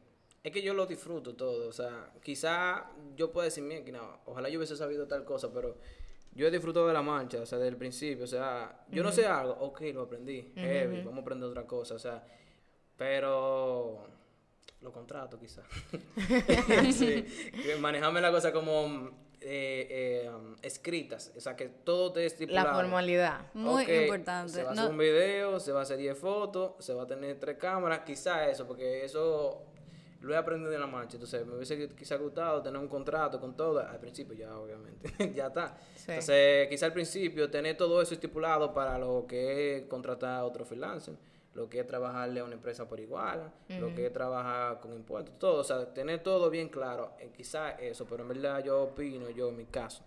es 0.44 0.52
que 0.52 0.62
yo 0.62 0.76
lo 0.76 0.86
disfruto 0.86 1.34
todo, 1.36 1.68
o 1.68 1.72
sea, 1.74 2.12
quizás 2.22 2.84
yo 3.16 3.32
puedo 3.32 3.46
decir, 3.46 3.64
mira, 3.64 3.84
que 3.84 3.92
no, 3.92 4.20
ojalá 4.26 4.48
yo 4.48 4.60
hubiese 4.60 4.76
sabido 4.78 5.08
tal 5.08 5.24
cosa, 5.26 5.52
pero 5.52 5.76
yo 6.36 6.48
he 6.48 6.52
disfrutado 6.52 6.88
de 6.88 6.94
la 6.94 7.02
marcha, 7.02 7.40
o 7.42 7.46
sea, 7.46 7.58
desde 7.58 7.70
el 7.70 7.78
principio, 7.78 8.26
o 8.26 8.28
sea, 8.28 8.86
yo 8.92 9.02
no 9.04 9.12
sé 9.12 9.26
algo, 9.26 9.54
ok, 9.54 9.82
lo 9.94 10.02
aprendí, 10.04 10.52
heavy, 10.56 10.98
vamos 11.02 11.20
a 11.20 11.22
aprender 11.22 11.50
otra 11.50 11.66
cosa, 11.66 11.96
o 11.96 12.00
sea, 12.00 12.24
pero 12.98 14.06
lo 14.82 14.92
contrato 14.92 15.40
quizás. 15.40 15.66
sí, 16.94 17.26
manejarme 17.80 18.22
la 18.22 18.32
cosa 18.32 18.52
como 18.52 19.10
eh, 19.42 19.88
eh, 19.90 20.32
escritas, 20.62 21.32
o 21.36 21.40
sea, 21.40 21.56
que 21.56 21.68
todo 21.70 22.12
te 22.14 22.26
estipulado. 22.26 22.68
La 22.70 22.74
formalidad. 22.76 23.54
Muy 23.54 23.84
Ok, 23.84 23.90
importante. 23.90 24.54
Se 24.54 24.64
va 24.64 24.72
a 24.72 24.76
No- 24.76 24.82
hacer 24.82 24.92
un 24.92 24.98
video, 24.98 25.60
se 25.60 25.72
va 25.72 25.80
a 25.80 25.84
hacer 25.84 25.98
10 25.98 26.18
fotos, 26.18 26.74
se 26.84 26.94
va 26.94 27.04
a 27.04 27.08
tener 27.08 27.40
tres 27.40 27.58
cámaras, 27.58 28.00
quizá 28.06 28.50
eso, 28.50 28.66
porque 28.68 29.04
eso 29.06 29.64
lo 30.26 30.34
he 30.34 30.38
aprendido 30.38 30.74
en 30.74 30.80
la 30.80 30.88
marcha. 30.88 31.18
Entonces, 31.18 31.46
me 31.46 31.56
hubiese 31.56 31.88
quizá 31.90 32.16
gustado 32.16 32.62
tener 32.62 32.80
un 32.80 32.88
contrato 32.88 33.40
con 33.40 33.56
todo. 33.56 33.80
Al 33.80 34.00
principio 34.00 34.36
ya, 34.36 34.58
obviamente, 34.58 35.10
ya 35.34 35.48
está. 35.48 35.78
Sí. 35.96 36.06
Entonces, 36.10 36.68
quizá 36.68 36.88
al 36.88 36.94
principio 36.94 37.50
tener 37.50 37.78
todo 37.78 38.02
eso 38.02 38.16
estipulado 38.16 38.74
para 38.74 38.98
lo 38.98 39.26
que 39.28 39.78
es 39.78 39.84
contratar 39.84 40.40
a 40.40 40.46
otro 40.46 40.66
freelancer, 40.66 41.16
lo 41.54 41.70
que 41.70 41.80
es 41.80 41.88
trabajarle 41.88 42.40
a 42.40 42.44
una 42.44 42.56
empresa 42.56 42.88
por 42.88 43.00
igual, 43.00 43.52
lo 43.80 43.94
que 43.94 44.08
es 44.08 44.14
trabajar 44.14 44.80
con 44.80 44.94
impuestos, 44.94 45.38
todo. 45.38 45.62
O 45.62 45.64
sea, 45.64 45.94
tener 45.94 46.24
todo 46.24 46.50
bien 46.50 46.70
claro. 46.70 47.14
Eh, 47.20 47.32
quizá 47.36 47.72
eso, 47.72 48.06
pero 48.06 48.24
en 48.24 48.30
verdad 48.30 48.64
yo 48.64 48.82
opino, 48.82 49.30
yo 49.30 49.50
en 49.50 49.58
mi 49.58 49.66
caso, 49.66 50.04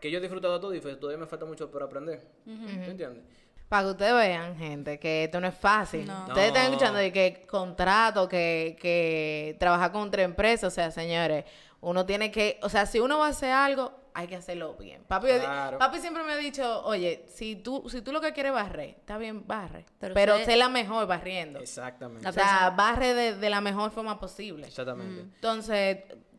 que 0.00 0.10
yo 0.10 0.18
he 0.18 0.20
disfrutado 0.20 0.58
todo 0.58 0.74
y 0.74 0.80
todavía 0.80 1.18
me 1.18 1.26
falta 1.26 1.44
mucho 1.44 1.70
por 1.70 1.82
aprender. 1.82 2.26
¿Tú 2.44 2.90
entiendes? 2.90 3.22
Para 3.70 3.84
que 3.84 3.90
ustedes 3.92 4.12
vean, 4.14 4.56
gente, 4.58 4.98
que 4.98 5.24
esto 5.24 5.40
no 5.40 5.46
es 5.46 5.54
fácil. 5.54 6.04
No. 6.04 6.26
Ustedes 6.26 6.48
están 6.48 6.64
escuchando 6.64 6.98
de 6.98 7.12
que 7.12 7.46
contrato, 7.48 8.28
que, 8.28 8.76
que 8.80 9.56
trabajar 9.58 9.92
con 9.92 10.02
otra 10.08 10.22
empresa. 10.24 10.66
O 10.66 10.70
sea, 10.70 10.90
señores, 10.90 11.44
uno 11.80 12.04
tiene 12.04 12.30
que... 12.32 12.58
O 12.62 12.68
sea, 12.68 12.84
si 12.84 12.98
uno 12.98 13.18
va 13.18 13.26
a 13.26 13.30
hacer 13.30 13.52
algo, 13.52 13.92
hay 14.12 14.26
que 14.26 14.34
hacerlo 14.34 14.74
bien. 14.74 15.04
Papi, 15.04 15.28
Claro. 15.28 15.78
papi 15.78 16.00
siempre 16.00 16.24
me 16.24 16.32
ha 16.32 16.36
dicho, 16.36 16.82
oye, 16.84 17.24
si 17.28 17.54
tú, 17.54 17.88
si 17.88 18.02
tú 18.02 18.10
lo 18.10 18.20
que 18.20 18.32
quieres 18.32 18.50
es 18.50 18.54
barrer, 18.56 18.88
está 18.98 19.18
bien, 19.18 19.46
barre. 19.46 19.86
Pero 20.00 20.14
Pero, 20.14 20.36
sé- 20.38 20.46
sé 20.46 20.56
la 20.56 20.68
mejor 20.68 21.06
barriendo. 21.06 21.60
Exactamente. 21.60 22.28
O 22.28 22.32
sea, 22.32 22.70
barre 22.76 23.14
de, 23.14 23.36
de 23.36 23.50
la 23.50 23.60
mejor 23.60 23.92
forma 23.92 24.18
posible. 24.18 24.66
Exactamente. 24.66 25.20
Entonces, 25.36 25.98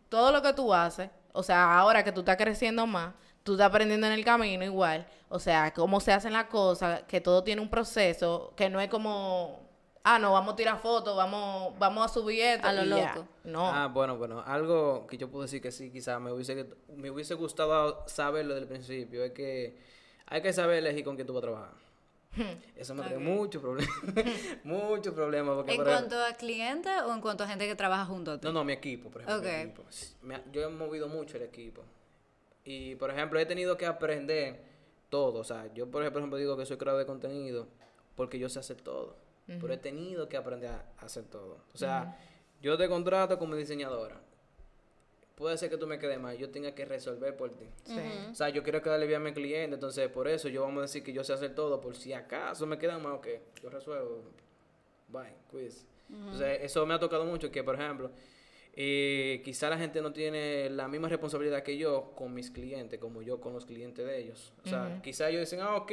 todo 0.09 0.33
lo 0.33 0.41
que 0.41 0.51
tú 0.51 0.73
haces, 0.73 1.09
o 1.31 1.43
sea, 1.43 1.79
ahora 1.79 2.03
que 2.03 2.11
tú 2.11 2.19
estás 2.19 2.35
creciendo 2.35 2.85
más, 2.85 3.13
tú 3.43 3.53
estás 3.53 3.67
aprendiendo 3.67 4.07
en 4.07 4.13
el 4.13 4.23
camino 4.25 4.63
igual, 4.63 5.07
o 5.29 5.39
sea, 5.39 5.73
cómo 5.73 5.99
se 5.99 6.11
hacen 6.13 6.33
las 6.33 6.45
cosas, 6.45 7.03
que 7.07 7.21
todo 7.21 7.43
tiene 7.43 7.61
un 7.61 7.69
proceso, 7.69 8.53
que 8.55 8.69
no 8.69 8.79
es 8.81 8.89
como, 8.89 9.67
ah, 10.03 10.19
no, 10.19 10.33
vamos 10.33 10.53
a 10.53 10.55
tirar 10.55 10.79
fotos, 10.79 11.15
vamos, 11.17 11.77
vamos 11.79 12.05
a 12.05 12.13
subir 12.13 12.41
esto. 12.41 12.67
A 12.67 12.73
lo 12.73 12.83
y 12.85 12.89
ya. 12.89 13.13
loco. 13.15 13.27
No. 13.43 13.67
Ah, 13.67 13.87
bueno, 13.87 14.17
bueno, 14.17 14.43
algo 14.45 15.07
que 15.07 15.17
yo 15.17 15.29
puedo 15.29 15.43
decir 15.43 15.61
que 15.61 15.71
sí, 15.71 15.91
quizás 15.91 16.19
me 16.21 16.31
hubiese, 16.31 16.67
me 16.95 17.09
hubiese 17.09 17.33
gustado 17.33 18.03
saberlo 18.07 18.53
desde 18.53 18.63
el 18.63 18.69
principio, 18.69 19.23
es 19.23 19.31
que 19.31 19.77
hay 20.27 20.41
que 20.41 20.53
saber 20.53 20.77
elegir 20.77 21.03
con 21.03 21.15
quién 21.15 21.25
tú 21.27 21.33
vas 21.33 21.39
a 21.43 21.47
trabajar. 21.47 21.73
Eso 22.77 22.95
me 22.95 23.03
trae 23.03 23.17
muchos 23.17 23.61
problemas, 23.61 23.93
muchos 24.63 25.13
problemas. 25.13 25.55
Porque, 25.55 25.75
¿En 25.75 25.83
cuanto 25.83 26.23
a 26.23 26.31
clientes 26.33 26.93
o 27.05 27.13
en 27.13 27.19
cuanto 27.19 27.43
a 27.43 27.47
gente 27.47 27.67
que 27.67 27.75
trabaja 27.75 28.05
junto 28.05 28.31
a 28.31 28.39
ti? 28.39 28.47
No, 28.47 28.53
no, 28.53 28.63
mi 28.63 28.71
equipo, 28.73 29.09
por 29.09 29.21
ejemplo. 29.21 29.41
mi 29.43 29.47
Ok. 29.49 29.53
equipo. 29.63 29.83
Me 30.21 30.35
ha- 30.35 30.43
yo 30.51 30.61
he 30.61 30.67
movido 30.69 31.09
mucho 31.09 31.35
el 31.37 31.43
equipo. 31.43 31.83
Y, 32.63 32.95
por 32.95 33.09
ejemplo, 33.11 33.39
he 33.39 33.45
tenido 33.45 33.77
que 33.77 33.85
aprender 33.85 34.61
todo. 35.09 35.39
O 35.39 35.43
sea, 35.43 35.71
yo, 35.73 35.89
por 35.89 36.03
ejemplo, 36.03 36.37
digo 36.37 36.57
que 36.57 36.65
soy 36.65 36.77
creador 36.77 36.99
de 36.99 37.05
contenido 37.05 37.67
porque 38.15 38.39
yo 38.39 38.49
sé 38.49 38.59
hacer 38.59 38.77
todo. 38.77 39.15
Pero 39.47 39.73
he 39.73 39.77
tenido 39.77 40.29
que 40.29 40.37
aprender 40.37 40.69
a 40.69 40.85
hacer 40.99 41.25
todo. 41.25 41.57
O 41.73 41.77
sea, 41.77 42.17
yo 42.61 42.77
te 42.77 42.87
contrato 42.87 43.37
como 43.37 43.55
diseñadora. 43.55 44.21
Puede 45.35 45.57
ser 45.57 45.69
que 45.69 45.77
tú 45.77 45.87
me 45.87 45.97
quedes 45.97 46.19
mal, 46.19 46.37
yo 46.37 46.51
tenga 46.51 46.73
que 46.75 46.85
resolver 46.85 47.35
por 47.35 47.49
ti. 47.49 47.65
Sí. 47.83 47.99
O 48.29 48.35
sea, 48.35 48.49
yo 48.49 48.61
quiero 48.61 48.81
quedarle 48.81 49.07
bien 49.07 49.21
a 49.21 49.23
mi 49.23 49.33
cliente, 49.33 49.73
entonces 49.73 50.07
por 50.07 50.27
eso 50.27 50.47
yo 50.47 50.61
vamos 50.61 50.77
a 50.77 50.81
decir 50.83 51.03
que 51.03 51.11
yo 51.11 51.23
sé 51.23 51.33
hacer 51.33 51.55
todo, 51.55 51.81
por 51.81 51.95
si 51.95 52.13
acaso 52.13 52.67
me 52.67 52.77
quedan 52.77 53.01
mal, 53.01 53.13
ok, 53.13 53.27
yo 53.61 53.69
resuelvo. 53.69 54.21
Bye, 55.07 55.33
quiz. 55.49 55.87
Entonces, 56.09 56.59
eso 56.61 56.85
me 56.85 56.93
ha 56.93 56.99
tocado 56.99 57.25
mucho, 57.25 57.49
que 57.49 57.63
por 57.63 57.75
ejemplo, 57.75 58.11
eh, 58.73 59.41
quizá 59.43 59.69
la 59.69 59.77
gente 59.77 60.01
no 60.01 60.13
tiene 60.13 60.69
la 60.69 60.87
misma 60.87 61.09
responsabilidad 61.09 61.63
que 61.63 61.77
yo 61.77 62.13
con 62.15 62.33
mis 62.33 62.51
clientes, 62.51 62.99
como 62.99 63.21
yo 63.21 63.41
con 63.41 63.53
los 63.53 63.65
clientes 63.65 64.05
de 64.05 64.19
ellos. 64.19 64.53
O 64.63 64.69
sea, 64.69 65.01
quizá 65.03 65.29
ellos 65.29 65.41
dicen, 65.41 65.59
ah, 65.61 65.75
ok, 65.75 65.91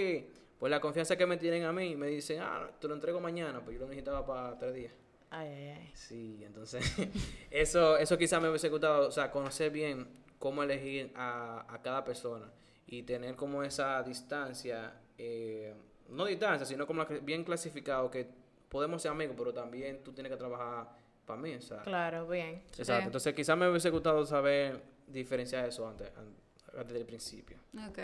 pues 0.59 0.71
la 0.71 0.81
confianza 0.81 1.17
que 1.17 1.27
me 1.27 1.37
tienen 1.37 1.65
a 1.65 1.73
mí, 1.73 1.97
me 1.97 2.07
dicen, 2.07 2.41
ah, 2.41 2.71
te 2.81 2.89
lo 2.89 2.95
entrego 2.95 3.21
mañana, 3.21 3.63
pues 3.65 3.75
yo 3.75 3.81
lo 3.81 3.89
necesitaba 3.89 4.25
para 4.25 4.57
tres 4.59 4.75
días. 4.75 4.93
Ay, 5.31 5.49
ay, 5.49 5.69
ay. 5.69 5.91
Sí, 5.95 6.41
entonces 6.45 6.83
eso, 7.51 7.99
eso 7.99 8.17
quizás 8.17 8.41
me 8.41 8.49
hubiese 8.49 8.69
gustado, 8.69 9.09
o 9.09 9.11
sea, 9.11 9.31
conocer 9.31 9.71
bien 9.71 10.07
cómo 10.39 10.63
elegir 10.63 11.13
a, 11.15 11.67
a 11.69 11.83
cada 11.83 12.05
persona 12.05 12.51
y 12.87 13.03
tener 13.03 13.37
como 13.37 13.63
esa 13.63 14.03
distancia, 14.03 14.95
eh, 15.19 15.75
no 16.09 16.25
distancia, 16.25 16.65
sino 16.65 16.87
como 16.87 17.05
bien 17.23 17.45
clasificado, 17.45 18.11
que 18.11 18.27
podemos 18.69 19.03
ser 19.03 19.11
amigos, 19.11 19.35
pero 19.37 19.53
también 19.53 20.03
tú 20.03 20.13
tienes 20.13 20.33
que 20.33 20.39
trabajar 20.39 20.89
para 21.29 21.41
mí, 21.41 21.55
o 21.55 21.61
sea, 21.61 21.79
Claro, 21.83 22.27
bien. 22.27 22.65
exacto. 22.77 23.05
Entonces 23.07 23.35
quizás 23.35 23.57
me 23.57 23.69
hubiese 23.69 23.91
gustado 23.91 24.25
saber 24.27 24.83
diferenciar 25.07 25.67
eso 25.69 25.87
antes, 25.87 26.11
an- 26.17 26.35
antes 26.77 26.95
del 26.95 27.05
principio. 27.07 27.59
Ok. 27.89 27.99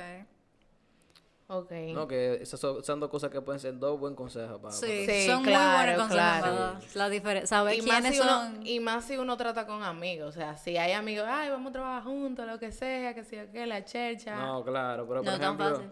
Ok. 1.46 1.70
No, 1.92 2.08
que 2.08 2.36
esas 2.40 2.58
son, 2.58 2.82
son 2.82 3.00
dos 3.00 3.10
cosas 3.10 3.30
que 3.30 3.38
pueden 3.42 3.60
ser 3.60 3.78
dos 3.78 4.00
buen 4.00 4.14
consejos 4.14 4.58
para, 4.60 4.72
Sí, 4.74 5.04
Sí, 5.06 5.26
son 5.26 5.42
claro, 5.42 5.76
muy 5.76 5.84
buenos 5.84 6.08
consejos, 6.08 6.40
claro. 6.40 6.78
La 6.94 7.08
diferencia, 7.10 7.46
saber 7.46 7.74
Y 7.74 7.82
más, 7.82 7.90
quiénes 8.00 8.14
si 8.16 8.20
uno, 8.22 8.30
son. 8.30 8.66
y 8.66 8.80
más 8.80 9.04
si 9.04 9.18
uno 9.18 9.36
trata 9.36 9.66
con 9.66 9.82
amigos, 9.82 10.28
o 10.28 10.32
sea, 10.32 10.56
si 10.56 10.78
hay 10.78 10.92
amigos, 10.92 11.26
ay, 11.28 11.50
vamos 11.50 11.68
a 11.70 11.72
trabajar 11.72 12.02
juntos, 12.04 12.46
lo 12.46 12.58
que 12.58 12.72
sea, 12.72 13.14
que 13.14 13.24
sea 13.24 13.50
que 13.52 13.66
la 13.66 13.84
chercha. 13.84 14.36
No, 14.36 14.64
claro, 14.64 15.06
pero 15.06 15.20
por 15.22 15.26
No 15.26 15.32
tan 15.32 15.42
ejemplo, 15.42 15.70
fácil. 15.70 15.90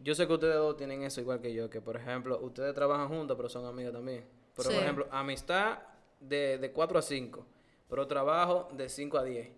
yo 0.00 0.14
sé 0.16 0.26
que 0.26 0.32
ustedes 0.32 0.56
dos 0.56 0.76
tienen 0.76 1.02
eso 1.04 1.20
igual 1.20 1.40
que 1.40 1.54
yo, 1.54 1.70
que 1.70 1.80
por 1.80 1.94
ejemplo, 1.96 2.40
ustedes 2.40 2.74
trabajan 2.74 3.06
juntos, 3.08 3.36
pero 3.36 3.48
son 3.48 3.66
amigas 3.66 3.92
también. 3.92 4.24
Pero 4.56 4.68
Sí. 4.70 4.74
por 4.74 4.82
ejemplo, 4.82 5.06
amistad 5.12 5.78
de, 6.20 6.58
de 6.58 6.72
4 6.72 6.98
a 6.98 7.02
5, 7.02 7.46
pero 7.88 8.06
trabajo 8.06 8.68
de 8.72 8.88
5 8.88 9.18
a 9.18 9.24
10. 9.24 9.48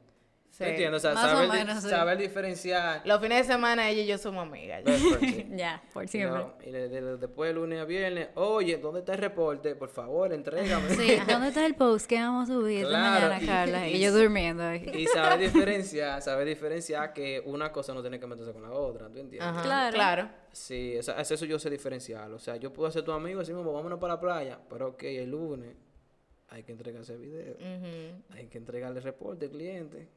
Sí. 0.50 0.64
¿Me 0.64 0.70
entiendes? 0.70 0.98
O 1.04 1.08
sea, 1.08 1.14
Más 1.14 1.24
o 1.26 1.28
saber, 1.36 1.50
di- 1.52 1.56
menos, 1.58 1.82
sí. 1.84 1.88
saber 1.88 2.18
diferenciar. 2.18 3.02
Los 3.06 3.20
fines 3.20 3.46
de 3.46 3.52
semana 3.52 3.88
ella 3.88 4.02
y 4.02 4.06
yo 4.06 4.18
somos 4.18 4.42
amigas. 4.42 4.82
ya. 4.84 4.98
sí. 5.20 5.46
Ya, 5.52 5.82
por 5.92 6.08
siempre. 6.08 6.40
No, 6.40 6.54
y 6.66 6.70
de- 6.72 6.88
de- 6.88 7.16
después 7.18 7.50
de 7.50 7.54
lunes 7.54 7.80
a 7.80 7.84
viernes, 7.84 8.30
oye, 8.34 8.76
¿dónde 8.78 8.98
está 8.98 9.12
el 9.12 9.20
reporte? 9.20 9.76
Por 9.76 9.90
favor, 9.90 10.32
entrégame. 10.32 10.90
Sí, 10.96 11.18
¿dónde 11.28 11.48
está 11.48 11.64
el 11.64 11.76
post 11.76 12.06
que 12.08 12.16
vamos 12.16 12.50
a 12.50 12.52
subir 12.52 12.78
esta 12.78 12.88
Claro, 12.88 13.26
mañana, 13.28 13.42
y- 13.42 13.46
Carla? 13.46 13.88
Y, 13.88 13.94
y- 13.96 14.00
yo 14.00 14.12
durmiendo. 14.12 14.64
ahí. 14.64 14.90
Y 14.92 15.06
saber 15.06 15.38
diferenciar, 15.52 16.20
saber 16.20 16.48
diferenciar 16.48 17.12
que 17.12 17.40
una 17.46 17.70
cosa 17.70 17.94
no 17.94 18.00
tiene 18.02 18.18
que 18.18 18.26
meterse 18.26 18.52
con 18.52 18.62
la 18.62 18.72
otra, 18.72 19.06
¿tú 19.08 19.18
entiendes? 19.20 19.42
Ajá, 19.42 19.62
Claro. 19.62 19.94
claro. 19.94 20.28
Sí, 20.50 20.96
o 20.98 21.02
sea, 21.04 21.14
es 21.20 21.30
eso 21.30 21.44
yo 21.44 21.60
sé 21.60 21.70
diferenciarlo. 21.70 22.34
O 22.34 22.40
sea, 22.40 22.56
yo 22.56 22.72
puedo 22.72 22.90
ser 22.90 23.04
tu 23.04 23.12
amigo 23.12 23.40
y 23.40 23.44
decimos, 23.44 23.64
vámonos 23.64 24.00
para 24.00 24.14
la 24.14 24.20
playa, 24.20 24.58
pero 24.68 24.88
ok, 24.88 25.02
el 25.04 25.30
lunes 25.30 25.76
hay 26.50 26.62
que 26.64 26.72
entregarse 26.72 27.14
el 27.14 27.20
video, 27.20 27.54
hay 28.30 28.46
que 28.46 28.58
entregarle 28.58 29.00
reporte 29.00 29.46
al 29.46 29.50
cliente. 29.52 30.08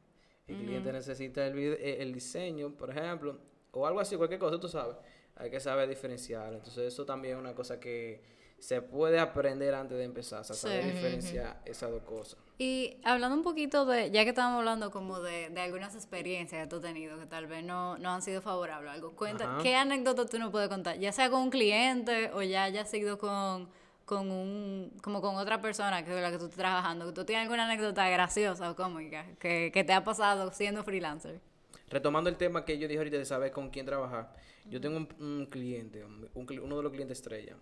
El 0.46 0.56
cliente 0.56 0.92
necesita 0.92 1.46
el, 1.46 1.54
vide- 1.54 1.78
eh, 1.80 2.02
el 2.02 2.12
diseño, 2.12 2.70
por 2.74 2.90
ejemplo, 2.90 3.38
o 3.72 3.86
algo 3.86 4.00
así, 4.00 4.16
cualquier 4.16 4.38
cosa, 4.40 4.60
tú 4.60 4.68
sabes. 4.68 4.96
Hay 5.36 5.50
que 5.50 5.58
saber 5.58 5.88
diferenciarlo. 5.88 6.58
Entonces, 6.58 6.92
eso 6.92 7.06
también 7.06 7.36
es 7.36 7.40
una 7.40 7.54
cosa 7.54 7.80
que 7.80 8.20
se 8.58 8.82
puede 8.82 9.18
aprender 9.18 9.74
antes 9.74 9.96
de 9.98 10.04
empezar, 10.04 10.42
o 10.42 10.44
sea, 10.44 10.54
saber 10.54 10.84
Sí. 10.84 10.90
diferenciar 10.90 11.60
esas 11.64 11.90
dos 11.90 12.02
cosas. 12.02 12.38
Y 12.58 12.98
hablando 13.04 13.36
un 13.36 13.42
poquito 13.42 13.84
de, 13.84 14.10
ya 14.10 14.22
que 14.22 14.30
estamos 14.30 14.58
hablando 14.58 14.90
como 14.90 15.20
de, 15.20 15.50
de 15.50 15.60
algunas 15.60 15.94
experiencias 15.94 16.62
que 16.62 16.68
tú 16.68 16.76
has 16.76 16.82
tenido 16.82 17.18
que 17.18 17.26
tal 17.26 17.46
vez 17.46 17.64
no, 17.64 17.98
no 17.98 18.10
han 18.10 18.22
sido 18.22 18.40
favorables, 18.42 18.92
algo, 18.92 19.16
cuenta, 19.16 19.44
Ajá. 19.54 19.62
¿qué 19.62 19.74
anécdota 19.74 20.24
tú 20.26 20.38
nos 20.38 20.50
puedes 20.50 20.68
contar? 20.68 20.98
Ya 20.98 21.10
sea 21.10 21.30
con 21.30 21.42
un 21.42 21.50
cliente 21.50 22.30
o 22.32 22.42
ya 22.42 22.64
haya 22.64 22.84
sido 22.86 23.18
con, 23.18 23.68
con 24.04 24.30
un, 24.30 24.92
como 25.02 25.20
con 25.20 25.36
otra 25.36 25.60
persona 25.60 26.04
que 26.04 26.10
con 26.12 26.20
la 26.22 26.30
que 26.30 26.38
tú 26.38 26.44
estás 26.44 26.58
trabajando. 26.58 27.12
¿Tú 27.14 27.24
tienes 27.24 27.42
alguna 27.44 27.64
anécdota 27.64 28.08
graciosa 28.08 28.70
o 28.70 28.76
cómica 28.76 29.26
que, 29.38 29.70
que 29.72 29.84
te 29.84 29.92
ha 29.92 30.04
pasado 30.04 30.50
siendo 30.52 30.84
freelancer? 30.84 31.40
Retomando 31.88 32.28
el 32.30 32.36
tema 32.36 32.64
que 32.64 32.78
yo 32.78 32.88
dije 32.88 32.98
ahorita 32.98 33.18
de 33.18 33.24
saber 33.24 33.52
con 33.52 33.70
quién 33.70 33.86
trabajar, 33.86 34.34
yo 34.68 34.80
tengo 34.80 34.96
un, 34.96 35.08
un 35.20 35.46
cliente, 35.46 36.04
un- 36.04 36.28
uno 36.34 36.76
de 36.76 36.82
los 36.82 36.92
clientes 36.92 37.18
estrella, 37.18 37.56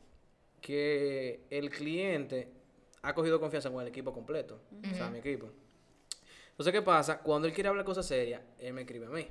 que 0.60 1.40
el 1.50 1.70
cliente 1.70 2.48
ha 3.02 3.14
cogido 3.14 3.40
confianza 3.40 3.70
con 3.70 3.82
el 3.82 3.88
equipo 3.88 4.12
completo, 4.12 4.60
o 4.92 4.94
sea, 4.94 5.10
mi 5.10 5.18
equipo. 5.18 5.50
Entonces, 6.50 6.72
¿qué 6.72 6.82
pasa? 6.82 7.18
Cuando 7.18 7.48
él 7.48 7.54
quiere 7.54 7.68
hablar 7.68 7.84
cosas 7.84 8.06
serias, 8.06 8.40
él 8.58 8.72
me 8.72 8.82
escribe 8.82 9.06
a 9.06 9.10
mí. 9.10 9.26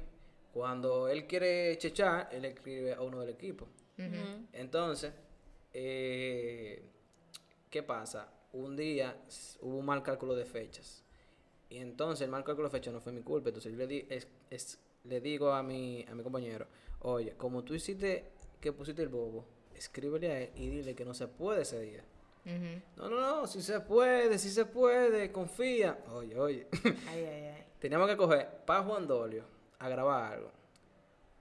Cuando 0.53 1.08
él 1.08 1.25
quiere 1.27 1.77
chechar, 1.77 2.27
él 2.34 2.44
escribe 2.44 2.94
a 2.94 3.01
uno 3.01 3.20
del 3.22 3.30
equipo. 3.30 3.68
Entonces, 4.51 5.13
eh, 5.74 6.84
¿qué 7.72 7.82
pasa? 7.82 8.30
Un 8.54 8.75
día 8.75 9.16
hubo 9.62 9.78
un 9.80 9.86
mal 9.86 10.04
cálculo 10.04 10.36
de 10.36 10.46
fechas. 10.46 11.04
Y 11.70 11.78
entonces 11.78 12.25
el 12.25 12.30
mal 12.30 12.44
cálculo 12.44 12.68
de 12.68 12.72
fechas 12.72 12.94
no 12.94 13.00
fue 13.01 13.13
mi 13.13 13.22
culpa. 13.22 13.50
Entonces 13.50 13.72
yo 13.72 13.78
le, 13.80 13.88
di, 13.88 14.06
es- 14.10 14.28
es- 14.50 14.78
le 15.06 15.20
digo 15.22 15.51
a 15.54 15.63
mi, 15.63 16.06
a 16.08 16.13
mi 16.13 16.22
compañero, 16.22 16.68
oye, 17.00 17.34
como 17.38 17.63
tú 17.63 17.74
hiciste 17.74 18.25
que 18.60 18.72
pusiste 18.74 19.01
el 19.01 19.10
bobo, 19.10 19.46
escríbele 19.74 20.32
a 20.32 20.40
él 20.42 20.51
y 20.56 20.70
dile 20.70 20.94
que 20.94 21.06
no 21.06 21.13
se 21.13 21.28
puede 21.28 21.62
ese 21.63 21.80
día. 21.80 22.04
No, 22.98 23.08
no, 23.10 23.20
no, 23.22 23.48
si 23.48 23.62
se 23.62 23.80
puede, 23.82 24.38
si 24.40 24.50
se 24.50 24.66
puede, 24.66 25.32
confía. 25.32 26.04
Oye, 26.12 26.38
oye. 26.38 26.68
Ay, 27.08 27.24
ay, 27.25 27.46
ay. 27.56 27.63
Teníamos 27.80 28.08
que 28.10 28.18
coger 28.18 28.48
para 28.66 28.84
Juan 28.84 29.08
Dolio 29.08 29.44
a 29.80 29.88
grabar 29.90 30.34
algo. 30.34 30.51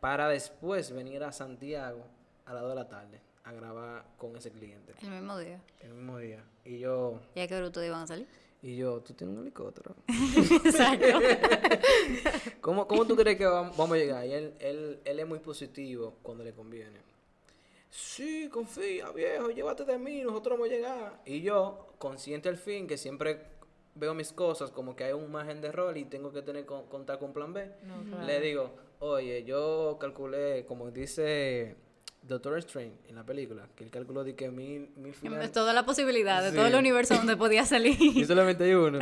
para 0.01 0.29
después 0.29 0.91
venir 0.93 1.23
a 1.25 1.33
Santiago 1.33 2.05
a 2.47 2.53
las 2.55 2.63
2 2.63 2.71
de 2.71 2.77
la 2.77 2.89
tarde 2.89 3.21
a 3.45 3.53
grabar 3.53 4.05
con 4.19 4.37
ese 4.37 4.51
cliente 4.51 4.93
El 5.03 5.11
mismo 5.11 5.39
día. 5.39 5.61
el 5.83 5.95
mismo 5.95 6.19
día. 6.19 6.45
Y 6.65 6.79
yo, 6.79 7.21
¿Y 7.35 7.41
a 7.41 7.49
qué 7.49 7.63
ustedes 7.63 7.87
iban 7.89 8.03
a 8.03 8.07
salir? 8.07 8.27
y 8.63 8.77
yo, 8.77 9.01
tú 9.01 9.15
tienes 9.15 9.35
un 9.37 9.43
helicóptero. 9.43 9.95
Exacto. 10.65 11.07
¿Cómo, 12.61 12.87
cómo 12.87 13.07
tú 13.07 13.17
crees 13.17 13.39
que 13.39 13.47
vam- 13.47 13.75
vamos 13.77 13.93
a 13.93 13.97
llegar? 13.97 14.27
Y 14.27 14.33
él, 14.35 14.55
él, 14.61 15.01
él 15.05 15.21
es 15.21 15.27
muy 15.27 15.39
positivo 15.39 16.15
cuando 16.23 16.45
le 16.45 16.53
conviene. 16.53 16.99
Sí, 17.91 18.49
confía, 18.53 19.11
viejo, 19.11 19.51
llévate 19.51 19.85
de 19.85 19.99
mí, 19.99 20.21
nosotros 20.23 20.59
vamos 20.59 20.71
a 20.71 20.75
llegar. 20.77 21.21
Y 21.25 21.41
yo, 21.41 21.95
consciente 21.99 22.49
al 22.49 22.57
fin, 22.59 22.87
que 22.87 22.97
siempre 22.99 23.41
veo 23.95 24.15
mis 24.15 24.33
cosas 24.33 24.71
como 24.71 24.95
que 24.95 25.05
hay 25.05 25.13
un 25.13 25.31
margen 25.33 25.61
de 25.61 25.69
error 25.69 25.97
y 25.99 26.05
tengo 26.05 26.31
que 26.33 26.43
tener 26.43 26.67
con- 26.67 26.87
contar 26.87 27.19
con 27.19 27.33
plan 27.33 27.53
B, 27.53 27.69
le 28.27 28.41
digo, 28.41 28.71
oye, 29.01 29.43
yo 29.45 29.97
calculé, 30.01 30.65
como 30.67 30.91
dice 30.91 31.77
Doctor 32.23 32.59
Strange 32.59 32.97
en 33.09 33.15
la 33.17 33.25
película, 33.25 33.67
que 33.75 33.83
él 33.85 33.91
calculó 33.91 34.23
de 34.25 34.35
que 34.37 34.51
mil, 34.51 34.91
mil 34.97 35.15
finales. 35.15 35.53
toda 35.53 35.73
la 35.73 35.85
posibilidad, 35.87 36.43
de 36.43 36.51
Sí. 36.51 36.57
todo 36.57 36.67
el 36.67 36.75
universo 36.75 37.15
donde 37.15 37.37
podía 37.37 37.63
Y 37.63 37.67
salir. 37.67 37.97
solamente 38.27 38.65
hay 38.65 38.75
uno. 38.75 38.99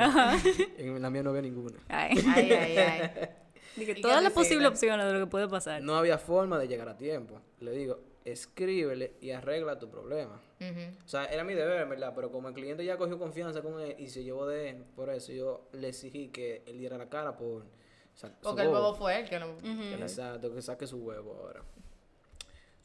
En 0.78 1.02
la 1.02 1.10
mía 1.10 1.22
no 1.22 1.30
había 1.30 1.42
ninguna. 1.42 1.78
Ay. 1.88 2.16
Ay, 2.34 2.52
ay, 2.52 2.76
ay. 2.78 3.28
Dije, 3.76 3.94
¿Y 3.96 4.00
todas 4.02 4.22
las 4.22 4.32
posibles 4.32 4.68
opciones 4.68 5.06
de 5.06 5.12
lo 5.12 5.18
que 5.20 5.26
puede 5.30 5.48
pasar. 5.48 5.82
No 5.82 5.96
había 5.96 6.18
forma 6.18 6.58
de 6.58 6.66
llegar 6.68 6.88
a 6.88 6.96
tiempo. 6.96 7.40
Le 7.60 7.70
digo, 7.72 8.00
escríbele 8.24 9.14
y 9.20 9.30
arregla 9.30 9.78
tu 9.78 9.88
problema. 9.90 10.40
O 11.04 11.08
sea, 11.08 11.26
era 11.26 11.44
mi 11.44 11.54
deber, 11.54 11.86
¿verdad? 11.88 12.12
Pero 12.14 12.32
como 12.32 12.48
el 12.48 12.54
cliente 12.54 12.84
ya 12.84 12.96
cogió 12.96 13.18
confianza 13.18 13.62
con 13.62 13.80
él 13.80 13.94
y 13.98 14.08
se 14.08 14.24
llevó 14.24 14.46
de 14.46 14.70
él, 14.70 14.84
por 14.96 15.10
eso 15.10 15.32
yo 15.32 15.68
le 15.72 15.88
exigí 15.88 16.28
que 16.28 16.62
él 16.66 16.78
diera 16.78 16.98
la 16.98 17.08
cara 17.08 17.36
por... 17.36 17.64
Porque 18.42 18.62
el 18.62 18.68
bobo 18.68 18.94
fue 18.94 19.20
él 19.20 19.28
que 19.28 19.38
no. 19.38 19.56
Exacto, 20.00 20.52
que 20.52 20.60
saque 20.60 20.86
su 20.88 20.96
huevo 20.98 21.38
ahora. 21.40 21.62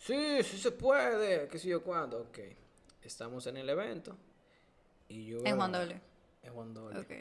Sí, 0.06 0.44
sí 0.44 0.58
se 0.58 0.72
puede, 0.72 1.48
qué 1.48 1.58
sé 1.58 1.70
yo 1.70 1.82
cuándo. 1.82 2.20
Ok, 2.24 2.40
estamos 3.02 3.48
en 3.48 3.56
el 3.56 3.70
evento. 3.70 4.18
Y 5.08 5.28
yo... 5.28 5.40
En 5.46 5.56
Juan 5.56 5.72
Doble. 5.72 6.02
En 6.42 6.54
Juan 6.54 6.74
Doble. 6.74 7.00
Ok. 7.00 7.12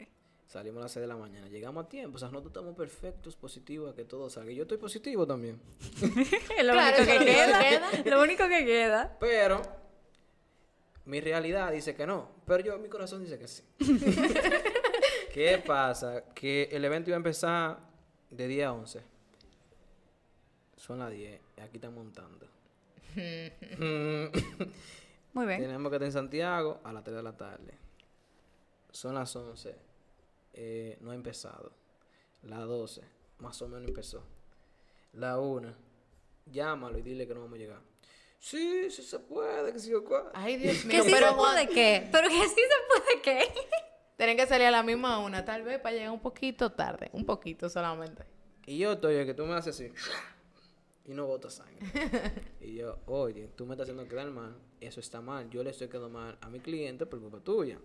Salimos 0.47 0.81
a 0.81 0.83
las 0.83 0.91
6 0.91 1.01
de 1.01 1.07
la 1.07 1.15
mañana. 1.15 1.47
Llegamos 1.47 1.85
a 1.85 1.87
tiempo. 1.87 2.17
O 2.17 2.19
sea, 2.19 2.27
nosotros 2.27 2.51
estamos 2.51 2.75
perfectos, 2.75 3.37
positivos, 3.37 3.93
a 3.93 3.95
que 3.95 4.03
todo 4.03 4.29
salga. 4.29 4.51
Y 4.51 4.55
yo 4.55 4.63
estoy 4.63 4.77
positivo 4.77 5.25
también. 5.25 5.61
Es 6.57 6.65
lo 6.65 6.73
Claro, 6.73 6.97
único 6.97 7.05
que 7.05 7.19
lo 7.19 7.25
queda. 7.25 8.03
que 8.03 8.09
Lo 8.09 8.21
único 8.21 8.47
que 8.49 8.65
queda. 8.65 9.17
Pero 9.17 9.61
mi 11.05 11.21
realidad 11.21 11.71
dice 11.71 11.95
que 11.95 12.05
no. 12.05 12.29
Pero 12.45 12.63
yo, 12.65 12.77
mi 12.79 12.89
corazón 12.89 13.23
dice 13.23 13.39
que 13.39 13.47
sí. 13.47 13.63
¿Qué 15.33 15.63
pasa? 15.65 16.25
Que 16.35 16.63
el 16.71 16.83
evento 16.83 17.09
iba 17.09 17.15
a 17.15 17.23
empezar 17.23 17.79
de 18.29 18.47
10 18.47 18.65
a 18.67 18.73
11. 18.73 19.01
Son 20.75 20.99
las 20.99 21.11
10. 21.11 21.39
Y 21.57 21.61
aquí 21.61 21.77
están 21.77 21.95
montando. 21.95 22.45
Muy 25.33 25.45
bien. 25.47 25.61
Tenemos 25.61 25.89
que 25.89 25.95
estar 25.95 26.05
en 26.05 26.11
Santiago 26.11 26.79
a 26.83 26.93
las 26.93 27.03
3 27.03 27.17
de 27.17 27.23
la 27.23 27.35
tarde. 27.35 27.77
Son 28.91 29.15
las 29.15 29.35
11. 29.35 29.75
Eh, 30.53 30.97
no 31.01 31.11
ha 31.11 31.15
empezado. 31.15 31.73
Las 32.43 32.59
12. 32.59 33.01
Más 33.39 33.61
o 33.61 33.67
menos 33.67 33.87
empezó. 33.87 34.23
La 35.13 35.39
1. 35.39 35.73
Llámalo 36.45 36.97
y 36.97 37.01
dile 37.01 37.27
que 37.27 37.33
no 37.33 37.41
vamos 37.41 37.55
a 37.55 37.59
llegar. 37.59 37.81
Sí, 38.39 38.89
sí 38.91 39.03
se 39.03 39.19
puede, 39.19 39.71
que 39.71 39.79
sí 39.79 39.93
o 39.93 40.03
cuál. 40.03 40.29
Ay, 40.33 40.57
Dios 40.57 40.77
¿Que 40.81 40.87
mío. 40.87 41.03
sí 41.03 41.11
pero 41.11 41.29
se 41.29 41.35
puede 41.35 41.67
qué? 41.69 42.09
¿Pero 42.11 42.27
que 42.27 42.35
sí 42.35 42.55
se 42.55 42.87
puede 42.89 43.21
qué? 43.21 43.53
Tienen 44.17 44.37
que 44.37 44.45
salir 44.45 44.67
a 44.67 44.71
la 44.71 44.83
misma 44.83 45.19
una, 45.19 45.43
tal 45.43 45.63
vez 45.63 45.79
para 45.79 45.95
llegar 45.95 46.11
un 46.11 46.19
poquito 46.19 46.71
tarde. 46.71 47.09
Un 47.13 47.25
poquito 47.25 47.69
solamente. 47.69 48.23
Y 48.65 48.77
yo 48.77 48.93
estoy, 48.93 49.25
que 49.25 49.33
tú 49.33 49.45
me 49.45 49.55
haces 49.55 49.75
así. 49.75 49.91
Y 51.05 51.13
no 51.13 51.27
botas 51.27 51.55
sangre. 51.55 51.85
y 52.61 52.75
yo, 52.75 52.97
oye, 53.07 53.49
tú 53.55 53.65
me 53.65 53.73
estás 53.73 53.85
haciendo 53.89 54.07
quedar 54.07 54.29
mal. 54.31 54.55
Eso 54.79 54.99
está 54.99 55.21
mal. 55.21 55.49
Yo 55.49 55.63
le 55.63 55.71
estoy 55.71 55.87
quedando 55.89 56.09
mal 56.09 56.37
a 56.41 56.49
mi 56.49 56.59
cliente 56.59 57.05
por 57.05 57.19
culpa 57.19 57.39
tuya. 57.39 57.77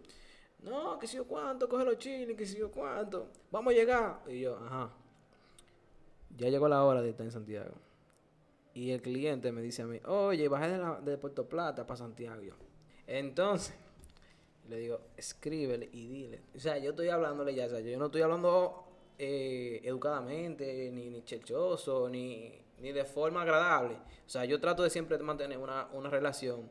No, 0.63 0.99
que 0.99 1.07
si 1.07 1.17
yo 1.17 1.25
cuánto, 1.27 1.69
coge 1.69 1.85
los 1.85 1.99
chiles, 1.99 2.37
que 2.37 2.47
si 2.47 2.59
yo 2.59 2.71
cuánto. 2.71 3.29
Vamos 3.51 3.73
a 3.73 3.77
llegar. 3.77 4.23
Y 4.29 4.41
yo, 4.41 4.57
ajá. 4.57 4.91
Ya 6.37 6.49
llegó 6.49 6.69
la 6.69 6.85
hora 6.85 7.03
de 7.03 7.11
estar 7.11 7.27
en 7.27 7.33
Santiago. 7.33 7.75
Y 8.75 8.91
el 8.93 9.03
cliente 9.03 9.51
me 9.51 9.63
dice 9.63 9.83
a 9.83 9.87
mí, 9.87 9.99
oye, 10.07 10.47
bajé 10.49 10.69
de, 10.69 10.79
la- 10.79 11.01
de 11.01 11.19
Puerto 11.19 11.49
Plata 11.49 11.87
para 11.87 11.97
Santiago. 11.97 12.41
Yo, 12.43 12.55
Entonces, 13.07 13.75
le 14.69 14.77
digo, 14.79 15.01
escríbele 15.17 15.89
y 15.93 16.07
dile. 16.09 16.43
O 16.55 16.61
sea, 16.61 16.79
yo 16.79 16.91
estoy 16.91 17.09
hablándole 17.09 17.55
ya, 17.55 17.67
o 17.67 17.71
sea, 17.71 17.81
yo 17.81 17.99
no 17.99 18.07
estoy 18.07 18.23
hablando 18.23 18.85
eh, 19.19 19.81
educadamente, 19.83 20.91
ni, 20.93 21.11
ni 21.11 21.23
chechoso, 21.25 22.09
ni, 22.09 22.53
ni 22.81 22.93
de 22.93 23.05
forma 23.05 23.43
agradable. 23.43 23.95
O 24.27 24.29
sea, 24.29 24.45
yo 24.45 24.61
trato 24.61 24.83
de 24.83 24.91
siempre 24.91 25.19
mantener 25.19 25.59
una, 25.59 25.87
una 25.93 26.11
relación 26.11 26.69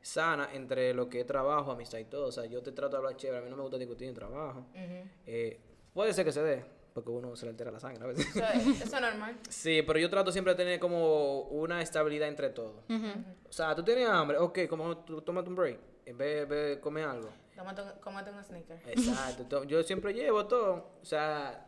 sana 0.00 0.50
entre 0.52 0.92
lo 0.94 1.08
que 1.08 1.20
es 1.20 1.26
trabajo, 1.26 1.70
amistad 1.72 1.98
y 1.98 2.04
todo. 2.04 2.26
O 2.26 2.32
sea, 2.32 2.44
yo 2.46 2.62
te 2.62 2.72
trato 2.72 2.92
de 2.92 2.96
hablar 2.98 3.16
chévere, 3.16 3.38
a 3.38 3.42
mí 3.42 3.50
no 3.50 3.56
me 3.56 3.62
gusta 3.62 3.78
discutir 3.78 4.08
en 4.08 4.14
trabajo. 4.14 4.66
Eh, 5.26 5.60
puede 5.92 6.12
ser 6.12 6.24
que 6.24 6.32
se 6.32 6.42
dé, 6.42 6.64
porque 6.92 7.10
uno 7.10 7.34
se 7.36 7.46
le 7.46 7.50
altera 7.50 7.70
la 7.70 7.80
sangre 7.80 8.04
a 8.04 8.06
veces. 8.08 8.26
Eso 8.34 8.44
es, 8.44 8.66
eso 8.82 8.96
es 8.96 9.00
normal. 9.00 9.38
Sí, 9.48 9.82
pero 9.82 9.98
yo 9.98 10.10
trato 10.10 10.30
siempre 10.30 10.52
de 10.54 10.58
tener 10.58 10.78
como 10.80 11.42
una 11.42 11.80
estabilidad 11.80 12.28
entre 12.28 12.50
todos. 12.50 12.84
O 13.48 13.52
sea, 13.52 13.74
tú 13.74 13.82
tienes 13.82 14.08
hambre, 14.08 14.36
ok, 14.38 14.60
como 14.68 14.98
tú 14.98 15.22
tómate 15.22 15.48
un 15.48 15.56
break, 15.56 15.78
ve, 16.14 16.44
ve, 16.44 16.80
come 16.80 17.02
algo. 17.02 17.30
Tómate 17.56 18.30
un, 18.32 18.44
sneaker. 18.44 18.80
Exacto, 18.86 19.44
to- 19.46 19.64
yo 19.64 19.82
siempre 19.84 20.12
llevo 20.12 20.46
todo. 20.46 20.90
O 21.00 21.04
sea, 21.04 21.64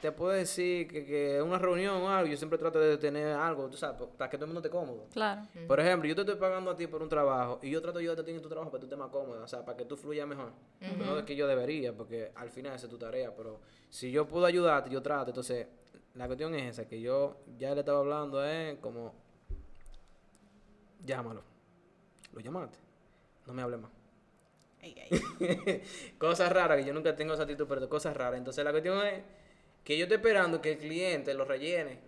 te 0.00 0.12
puedo 0.12 0.32
decir 0.32 0.86
que, 0.88 1.04
que 1.04 1.42
una 1.42 1.58
reunión 1.58 1.96
o 2.02 2.08
algo, 2.08 2.30
yo 2.30 2.36
siempre 2.36 2.58
trato 2.58 2.78
de 2.78 2.96
tener 2.98 3.28
algo, 3.34 3.68
tú 3.68 3.76
sabes, 3.76 3.98
pa- 4.00 4.06
para 4.16 4.30
que 4.30 4.36
todo 4.36 4.44
el 4.46 4.52
mundo 4.52 4.60
esté 4.60 4.70
cómodo. 4.70 5.06
Claro. 5.12 5.42
Por 5.66 5.80
ejemplo, 5.80 6.08
yo 6.08 6.14
te 6.14 6.20
estoy 6.22 6.36
pagando 6.36 6.70
a 6.70 6.76
ti 6.76 6.86
por 6.86 7.02
un 7.02 7.08
trabajo 7.08 7.58
y 7.62 7.70
yo 7.70 7.80
trato 7.82 7.98
de 7.98 8.02
ayudarte 8.04 8.22
a 8.22 8.24
ti 8.24 8.30
en 8.32 8.40
tu 8.42 8.48
trabajo 8.48 8.70
para 8.70 8.78
que 8.80 8.86
tú 8.86 8.94
estés 8.94 8.98
más 8.98 9.10
cómodo, 9.10 9.42
o 9.42 9.48
sea, 9.48 9.64
para 9.64 9.76
que 9.76 9.84
tú 9.84 9.96
fluyas 9.96 10.26
mejor. 10.28 10.52
No 10.98 11.18
es 11.18 11.24
que 11.24 11.34
yo 11.36 11.46
debería, 11.46 11.92
porque 11.92 12.32
al 12.34 12.50
final 12.50 12.74
esa 12.74 12.86
es 12.86 12.90
tu 12.90 12.98
tarea, 12.98 13.34
pero 13.36 13.60
si 13.90 14.10
yo 14.10 14.26
puedo 14.26 14.46
ayudarte, 14.46 14.90
yo 14.90 15.02
trato. 15.02 15.30
Entonces, 15.30 15.66
la 16.14 16.26
cuestión 16.26 16.54
es 16.54 16.70
esa, 16.78 16.88
que 16.88 17.00
yo 17.00 17.36
ya 17.58 17.74
le 17.74 17.80
estaba 17.80 17.98
hablando, 18.00 18.44
eh, 18.46 18.78
como, 18.80 19.14
llámalo. 21.04 21.42
Lo 22.32 22.40
llamaste. 22.40 22.78
No 23.46 23.54
me 23.54 23.62
hable 23.62 23.78
más. 23.78 23.90
Ay, 24.82 24.94
ay. 25.10 25.82
cosas 26.18 26.52
raras, 26.52 26.78
que 26.78 26.84
yo 26.84 26.92
nunca 26.92 27.16
tengo 27.16 27.34
esa 27.34 27.42
actitud, 27.44 27.66
pero 27.68 27.88
cosas 27.88 28.16
raras. 28.16 28.38
Entonces 28.38 28.64
la 28.64 28.70
cuestión 28.70 29.04
es 29.06 29.22
que 29.88 29.96
yo 29.96 30.04
estoy 30.04 30.16
esperando 30.16 30.60
que 30.60 30.72
el 30.72 30.78
cliente 30.78 31.32
lo 31.32 31.46
rellene. 31.46 31.98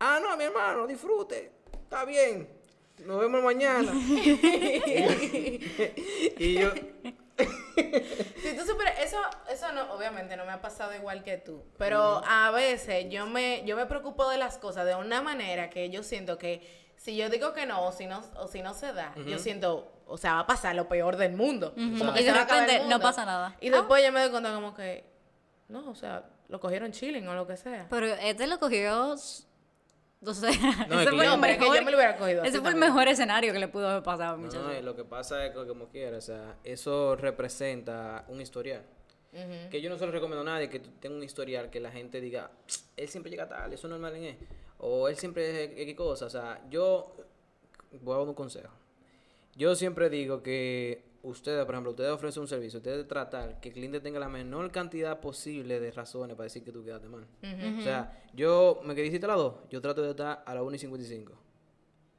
Ah, 0.00 0.18
no, 0.20 0.36
mi 0.36 0.42
hermano, 0.42 0.84
disfrute. 0.84 1.52
Está 1.72 2.04
bien. 2.04 2.48
Nos 3.06 3.20
vemos 3.20 3.40
mañana. 3.40 3.92
y 6.38 6.54
yo, 6.54 6.72
Si 8.42 8.56
tú 8.56 8.66
supieras, 8.66 8.98
eso, 8.98 9.18
eso 9.48 9.70
no, 9.70 9.94
obviamente 9.94 10.36
no 10.36 10.44
me 10.44 10.50
ha 10.50 10.60
pasado 10.60 10.92
igual 10.92 11.22
que 11.22 11.36
tú, 11.36 11.62
pero 11.78 12.20
a 12.26 12.50
veces 12.50 13.06
yo 13.08 13.26
me, 13.26 13.62
yo 13.64 13.76
me 13.76 13.86
preocupo 13.86 14.28
de 14.28 14.38
las 14.38 14.58
cosas 14.58 14.84
de 14.86 14.96
una 14.96 15.22
manera 15.22 15.70
que 15.70 15.88
yo 15.88 16.02
siento 16.02 16.36
que 16.36 16.90
si 16.96 17.16
yo 17.16 17.30
digo 17.30 17.52
que 17.52 17.64
no 17.64 17.84
o 17.86 17.92
si 17.92 18.06
no, 18.06 18.24
o 18.38 18.48
si 18.48 18.60
no 18.60 18.74
se 18.74 18.92
da, 18.92 19.14
yo 19.24 19.38
siento, 19.38 19.90
o 20.06 20.18
sea, 20.18 20.34
va 20.34 20.40
a 20.40 20.46
pasar 20.48 20.74
lo 20.74 20.88
peor 20.88 21.16
del 21.16 21.32
mundo. 21.32 21.72
Como 21.74 22.12
que 22.12 22.22
Y 22.22 22.24
se 22.24 22.32
de 22.32 22.38
repente 22.38 22.82
no 22.88 22.98
pasa 22.98 23.24
nada. 23.24 23.56
Y 23.60 23.70
después 23.70 24.04
yo 24.04 24.10
me 24.10 24.20
doy 24.20 24.30
cuenta 24.30 24.52
como 24.52 24.74
que, 24.74 25.09
no, 25.70 25.90
o 25.90 25.94
sea, 25.94 26.28
lo 26.48 26.60
cogieron 26.60 26.92
chilling 26.92 27.26
o 27.28 27.34
lo 27.34 27.46
que 27.46 27.56
sea. 27.56 27.86
Pero 27.90 28.06
este 28.06 28.46
lo 28.46 28.58
cogió. 28.58 29.14
s- 29.14 29.44
O 30.24 30.34
sea, 30.34 30.50
No, 30.88 31.00
ese 31.00 31.08
el 31.10 31.14
fue 31.16 31.24
el 31.24 31.30
No, 31.30 31.38
mejor. 31.38 31.76
yo 31.76 31.82
me 31.82 31.90
lo 31.90 31.96
hubiera 31.96 32.16
cogido. 32.18 32.42
Ese 32.44 32.60
fue 32.60 32.70
el 32.70 32.76
mejor 32.76 33.08
escenario 33.08 33.52
que 33.54 33.58
le 33.58 33.68
pudo 33.68 33.88
haber 33.88 34.02
pasado 34.02 34.34
a 34.34 34.36
mi 34.36 34.48
no, 34.48 34.72
y 34.78 34.82
lo 34.82 34.94
que 34.94 35.04
pasa 35.04 35.46
es 35.46 35.54
que 35.54 35.66
como 35.66 35.88
quiera, 35.88 36.18
o 36.18 36.20
sea, 36.20 36.56
eso 36.62 37.16
representa 37.16 38.24
un 38.28 38.40
historial. 38.40 38.82
Que 39.70 39.80
yo 39.80 39.88
no 39.88 39.96
se 39.96 40.04
lo 40.06 40.10
recomiendo 40.12 40.40
a 40.42 40.44
nadie 40.54 40.68
que 40.68 40.80
tú 40.80 40.90
tengas 41.00 41.16
un 41.18 41.22
historial 41.22 41.70
que 41.70 41.78
la 41.78 41.90
gente 41.92 42.20
diga, 42.20 42.50
él 42.96 43.08
siempre 43.08 43.30
llega 43.30 43.48
tarde, 43.48 43.76
eso 43.76 43.86
es 43.86 43.90
normal 43.92 44.16
en 44.16 44.24
él. 44.24 44.36
O 44.78 45.06
él 45.08 45.16
siempre 45.16 45.64
es 45.64 45.70
X 45.78 45.94
cosa. 45.94 46.26
O 46.26 46.30
sea, 46.30 46.60
yo 46.68 47.14
voy 48.02 48.14
a 48.14 48.18
dar 48.18 48.26
un 48.28 48.34
consejo. 48.34 48.70
Yo 49.54 49.74
siempre 49.76 50.10
digo 50.10 50.42
que 50.42 51.04
ustedes, 51.22 51.64
por 51.64 51.74
ejemplo, 51.74 51.90
ustedes 51.90 52.10
ofrecen 52.10 52.42
un 52.42 52.48
servicio, 52.48 52.78
ustedes 52.78 53.06
tratar 53.06 53.60
que 53.60 53.68
el 53.68 53.74
cliente 53.74 54.00
tenga 54.00 54.18
la 54.18 54.28
menor 54.28 54.70
cantidad 54.70 55.20
posible 55.20 55.80
de 55.80 55.90
razones 55.90 56.36
para 56.36 56.44
decir 56.44 56.64
que 56.64 56.72
tú 56.72 56.84
quedaste 56.84 57.08
mal. 57.08 57.26
O 57.78 57.82
sea, 57.82 58.22
yo 58.32 58.80
me 58.84 58.94
quedé 58.94 59.06
hiciste 59.06 59.26
a 59.26 59.28
las 59.28 59.38
2, 59.38 59.54
yo 59.70 59.80
trato 59.80 60.02
de 60.02 60.10
estar 60.10 60.42
a 60.44 60.54
las 60.54 60.62
1 60.62 60.76
y 60.76 60.78
55. 60.78 61.32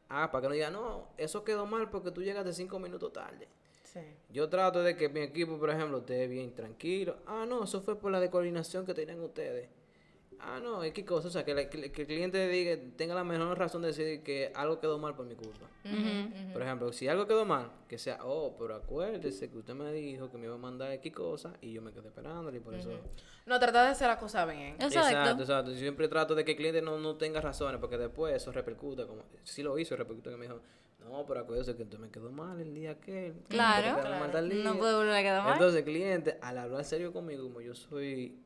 Ah, 0.09 0.29
para 0.31 0.41
que 0.41 0.47
no 0.49 0.53
digan, 0.53 0.73
no, 0.73 1.07
eso 1.17 1.43
quedó 1.43 1.65
mal 1.65 1.89
porque 1.89 2.11
tú 2.11 2.21
llegaste 2.21 2.53
5 2.53 2.79
minutos 2.79 3.13
tarde. 3.13 3.47
Sí. 3.83 3.99
Yo 4.29 4.47
trato 4.49 4.81
de 4.81 4.95
que 4.95 5.09
mi 5.09 5.21
equipo, 5.21 5.57
por 5.57 5.69
ejemplo, 5.69 5.99
esté 5.99 6.27
bien 6.27 6.53
tranquilo. 6.53 7.17
Ah, 7.25 7.45
no, 7.47 7.63
eso 7.63 7.81
fue 7.81 7.97
por 7.97 8.11
la 8.11 8.19
de 8.19 8.29
coordinación 8.29 8.85
que 8.85 8.93
tenían 8.93 9.19
ustedes. 9.21 9.69
Ah, 10.43 10.59
no, 10.61 10.83
es 10.83 10.93
qué 10.93 11.05
cosa, 11.05 11.27
o 11.27 11.31
sea, 11.31 11.43
que, 11.45 11.53
la- 11.53 11.69
que- 11.69 11.91
que 11.91 12.01
el 12.01 12.07
cliente 12.07 12.47
diga, 12.47 12.77
tenga 12.95 13.15
la 13.15 13.23
mejor 13.23 13.57
razón 13.57 13.81
de 13.81 13.89
decir 13.89 14.21
que 14.23 14.51
algo 14.55 14.79
quedó 14.79 14.97
mal 14.99 15.15
por 15.15 15.25
mi 15.25 15.35
culpa. 15.35 15.67
Por 16.53 16.61
ejemplo, 16.61 16.91
si 16.93 17.07
algo 17.07 17.25
quedó 17.27 17.45
mal, 17.45 17.71
que 17.87 17.97
sea, 17.97 18.19
oh, 18.23 18.55
pero 18.57 18.75
acuérdese 18.75 19.49
que 19.49 19.57
usted 19.57 19.73
me 19.73 19.91
dijo 19.93 20.29
que 20.31 20.37
me 20.37 20.45
iba 20.45 20.55
a 20.55 20.59
mandar 20.59 20.91
X 20.93 21.13
cosa 21.13 21.53
y 21.61 21.73
yo 21.73 21.81
me 21.81 21.91
quedé 21.91 22.07
esperándole 22.07 22.57
y 22.57 22.61
por 22.61 22.73
eso... 22.75 22.89
No, 23.45 23.59
trata 23.59 23.83
de 23.83 23.89
hacer 23.89 24.07
la 24.07 24.19
cosa 24.19 24.45
bien. 24.45 24.75
Exacto. 24.79 24.99
Exacto, 24.99 25.41
exacto. 25.43 25.71
Yo 25.71 25.77
siempre 25.77 26.07
trato 26.07 26.35
de 26.35 26.45
que 26.45 26.51
el 26.51 26.57
cliente 26.57 26.81
no, 26.81 26.99
no 26.99 27.15
tenga 27.15 27.41
razones, 27.41 27.79
porque 27.79 27.97
después 27.97 28.35
eso 28.35 28.51
repercute, 28.51 29.05
como 29.07 29.23
si 29.43 29.63
lo 29.63 29.77
hizo, 29.79 29.95
repercute 29.95 30.29
que 30.29 30.37
me 30.37 30.45
dijo, 30.45 30.59
no, 30.99 31.25
pero 31.25 31.39
acuérdese 31.39 31.75
que 31.75 31.81
usted 31.83 31.97
me 31.97 32.09
quedó 32.09 32.31
mal 32.31 32.59
el 32.61 32.73
día 32.75 32.99
que 32.99 33.33
Claro. 33.49 33.97
No 34.63 34.77
puede 34.77 34.95
volver 34.95 35.15
a 35.15 35.21
quedar 35.23 35.43
mal. 35.43 35.53
Entonces 35.53 35.79
el 35.79 35.85
cliente, 35.85 36.37
al 36.41 36.57
hablar 36.59 36.85
serio 36.85 37.11
conmigo, 37.11 37.43
como 37.43 37.61
yo 37.61 37.73
soy 37.73 38.37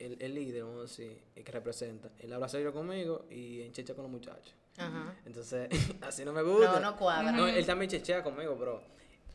el, 0.00 0.16
el 0.20 0.34
líder, 0.34 0.64
vamos 0.64 0.78
a 0.78 0.82
decir, 0.82 1.22
el 1.36 1.44
que 1.44 1.52
representa, 1.52 2.10
él 2.18 2.32
habla 2.32 2.48
serio 2.48 2.72
conmigo 2.72 3.26
y 3.30 3.62
enchecha 3.62 3.94
con 3.94 4.02
los 4.04 4.10
muchachos. 4.10 4.54
Ajá. 4.78 5.14
Entonces, 5.26 5.68
así 6.00 6.24
no 6.24 6.32
me 6.32 6.42
gusta. 6.42 6.80
No, 6.80 6.90
no 6.90 6.96
cuadra. 6.96 7.32
No, 7.32 7.46
él 7.46 7.64
también 7.66 7.90
chechea 7.90 8.22
conmigo, 8.22 8.56
bro. 8.56 8.82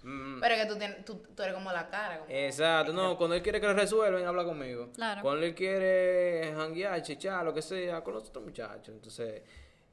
Mm, 0.04 0.40
Pero 0.40 0.56
que 0.56 0.66
tú, 0.68 0.78
tienes, 0.78 1.04
tú, 1.06 1.16
tú 1.36 1.42
eres 1.44 1.56
como 1.56 1.72
la 1.72 1.88
cara. 1.90 2.20
como- 2.20 2.30
Exacto, 2.32 2.94
no, 2.94 3.18
cuando 3.18 3.36
él 3.36 3.42
quiere 3.42 3.60
que 3.62 3.68
lo 3.68 3.74
resuelvan, 3.74 4.24
habla 4.26 4.44
conmigo. 4.44 4.92
Claro. 4.94 5.22
Cuando 5.22 5.46
él 5.46 5.56
quiere 5.56 6.54
janguear, 6.56 7.02
chichar, 7.02 7.44
lo 7.46 7.54
que 7.54 7.62
sea, 7.62 8.04
con 8.04 8.14
los 8.16 8.28
otros 8.30 8.44
muchachos. 8.44 8.90
Entonces, 8.94 9.42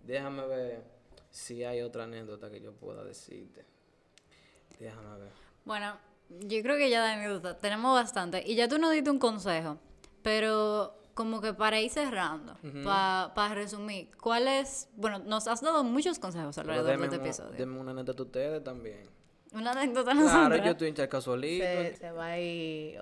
déjame 0.02 0.46
ver 0.46 0.82
si 1.30 1.64
hay 1.64 1.80
otra 1.82 2.04
anécdota 2.04 2.50
que 2.50 2.60
yo 2.60 2.72
pueda 2.72 3.02
decirte. 3.04 3.64
Déjame 4.78 5.18
ver. 5.18 5.32
Bueno, 5.64 5.96
yo 6.28 6.62
creo 6.62 6.76
que 6.76 6.90
ya 6.90 7.02
de 7.04 7.12
anécdota 7.12 7.58
tenemos 7.58 7.94
bastante. 7.94 8.42
Y 8.46 8.54
ya 8.54 8.68
tú 8.68 8.78
nos 8.78 8.92
diste 8.92 9.10
un 9.10 9.18
consejo, 9.18 9.78
pero 10.22 10.96
como 11.14 11.40
que 11.40 11.52
para 11.52 11.80
ir 11.80 11.90
cerrando, 11.90 12.56
para 12.84 13.54
resumir, 13.54 14.08
¿cuál 14.20 14.48
es? 14.48 14.88
Bueno, 14.96 15.18
nos 15.18 15.46
has 15.46 15.60
dado 15.60 15.84
muchos 15.84 16.18
consejos 16.18 16.56
alrededor 16.58 16.98
de 16.98 17.04
este 17.04 17.18
un- 17.18 17.24
episodio. 17.26 17.52
denme 17.58 17.78
una 17.80 17.90
anécdota 17.92 18.22
ustedes 18.22 18.64
también. 18.64 19.08
Una 19.52 19.72
anécdota 19.72 20.12
Claro, 20.12 20.26
nosotras. 20.26 20.64
yo 20.64 20.70
estoy 20.72 20.88
en 20.88 20.94
charca 20.94 21.20
solito. 21.20 21.64
se, 21.64 21.96
se 21.96 22.10
va 22.12 22.24
a 22.26 22.38
ir 22.40 22.98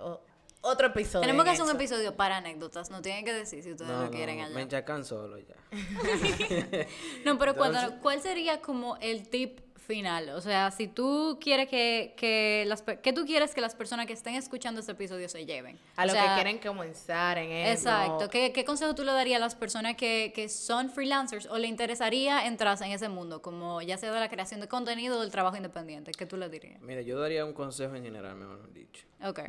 otro 0.62 0.88
episodio. 0.88 1.20
Tenemos 1.20 1.44
que 1.44 1.50
hacer 1.52 1.64
un 1.64 1.70
episodio 1.70 2.16
para 2.16 2.38
anécdotas, 2.38 2.90
no 2.90 3.00
tienen 3.00 3.24
que 3.24 3.32
decir 3.32 3.62
si 3.62 3.70
ustedes 3.70 3.90
No, 3.90 3.98
lo 3.98 4.04
no, 4.06 4.10
quieren 4.10 4.36
me 4.38 4.42
allá. 4.42 4.60
enchacan 4.60 5.04
solo 5.04 5.38
ya. 5.38 5.54
No, 7.24 7.38
pero 7.38 7.54
cuando, 7.54 7.78
¿cuál 8.02 8.20
sería 8.20 8.60
como 8.60 8.96
el 8.96 9.28
tip 9.28 9.60
final? 9.90 10.28
O 10.30 10.40
sea, 10.40 10.70
si 10.70 10.86
tú 10.86 11.38
quieres 11.40 11.68
que, 11.68 12.14
que 12.16 12.64
las 12.66 12.82
¿qué 12.82 13.12
tú 13.12 13.24
quieres 13.26 13.54
que 13.54 13.60
las 13.60 13.74
personas 13.74 14.06
que 14.06 14.12
estén 14.12 14.34
escuchando 14.36 14.80
este 14.80 14.92
episodio 14.92 15.28
se 15.28 15.44
lleven? 15.44 15.78
A 15.96 16.04
O 16.04 16.06
lo 16.06 16.12
sea, 16.12 16.22
que 16.28 16.34
quieren 16.34 16.58
comenzar 16.58 17.38
en 17.38 17.50
eso. 17.50 17.88
Exacto. 17.88 18.30
¿Qué, 18.30 18.52
qué 18.52 18.64
consejo 18.64 18.94
tú 18.94 19.02
le 19.04 19.12
darías 19.12 19.38
a 19.38 19.40
las 19.40 19.54
personas 19.56 19.96
que, 19.96 20.32
que 20.34 20.48
son 20.48 20.90
freelancers 20.90 21.46
o 21.46 21.58
le 21.58 21.66
interesaría 21.66 22.46
entrarse 22.46 22.84
en 22.84 22.92
ese 22.92 23.08
mundo, 23.08 23.42
como 23.42 23.82
ya 23.82 23.96
sea 23.96 24.12
de 24.12 24.20
la 24.20 24.28
creación 24.28 24.60
de 24.60 24.68
contenido 24.68 25.18
o 25.18 25.20
del 25.20 25.30
trabajo 25.32 25.56
independiente? 25.56 26.12
¿Qué 26.12 26.26
tú 26.26 26.36
le 26.36 26.48
dirías? 26.48 26.80
Mira, 26.80 27.00
yo 27.02 27.18
daría 27.18 27.44
un 27.44 27.52
consejo 27.52 27.94
en 27.96 28.04
general, 28.04 28.36
mejor 28.36 28.72
dicho. 28.72 29.04
Ok. 29.24 29.40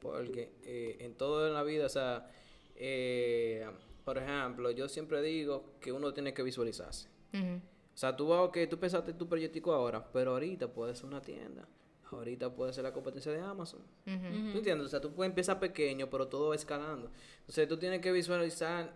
Porque 0.00 0.52
eh, 0.64 0.96
en 1.00 1.14
todo 1.14 1.46
en 1.46 1.54
la 1.54 1.62
vida, 1.62 1.86
o 1.86 1.90
sea, 1.90 2.26
eh, 2.76 3.68
por 4.04 4.18
ejemplo, 4.18 4.70
yo 4.70 4.88
siempre 4.88 5.22
digo 5.22 5.74
que 5.80 5.92
uno 5.92 6.12
tiene 6.12 6.34
que 6.34 6.42
visualizarse. 6.42 7.08
O 7.94 7.96
sea, 7.96 8.16
tú, 8.16 8.28
vas, 8.28 8.50
que 8.50 8.66
tú 8.66 8.78
pensaste 8.78 9.12
tu 9.12 9.28
proyectico 9.28 9.72
ahora, 9.72 10.04
pero 10.12 10.32
ahorita 10.32 10.68
puede 10.68 10.94
ser 10.94 11.06
una 11.06 11.20
tienda. 11.20 11.66
Ahorita 12.10 12.54
puede 12.54 12.72
ser 12.72 12.84
la 12.84 12.92
competencia 12.92 13.32
de 13.32 13.40
Amazon. 13.40 13.80
¿Tú 14.04 14.58
entiendes? 14.58 14.86
O 14.86 14.88
sea, 14.88 15.00
tú 15.00 15.12
puedes 15.12 15.30
empezar 15.30 15.58
pequeño, 15.58 16.10
pero 16.10 16.28
todo 16.28 16.50
va 16.50 16.54
escalando. 16.54 17.10
Entonces, 17.40 17.66
tú 17.68 17.78
tienes 17.78 18.00
que 18.00 18.12
visualizar 18.12 18.92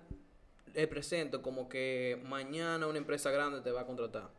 el 0.74 0.88
presente 0.88 1.40
como 1.40 1.68
que 1.68 2.22
mañana 2.26 2.87
una 2.87 2.98
empresa 2.98 3.30
grande 3.30 3.62
te 3.62 3.70
va 3.70 3.82
a 3.82 3.87
contratar. 3.87 4.30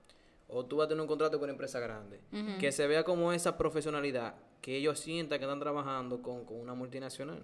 O 0.47 0.65
tú 0.65 0.77
vas 0.77 0.85
a 0.85 0.89
tener 0.89 1.01
un 1.01 1.07
contrato 1.07 1.37
con 1.37 1.45
una 1.45 1.53
empresa 1.53 1.79
grande. 1.79 2.21
Que 2.59 2.71
se 2.71 2.85
vea 2.87 3.03
como 3.03 3.33
esa 3.33 3.57
profesionalidad. 3.57 4.35
Que 4.61 4.75
ellos 4.75 4.99
sientan 4.99 5.39
que 5.39 5.45
están 5.45 5.59
trabajando 5.59 6.21
con, 6.21 6.43
con 6.45 6.59
una 6.59 6.73
multinacional. 6.73 7.43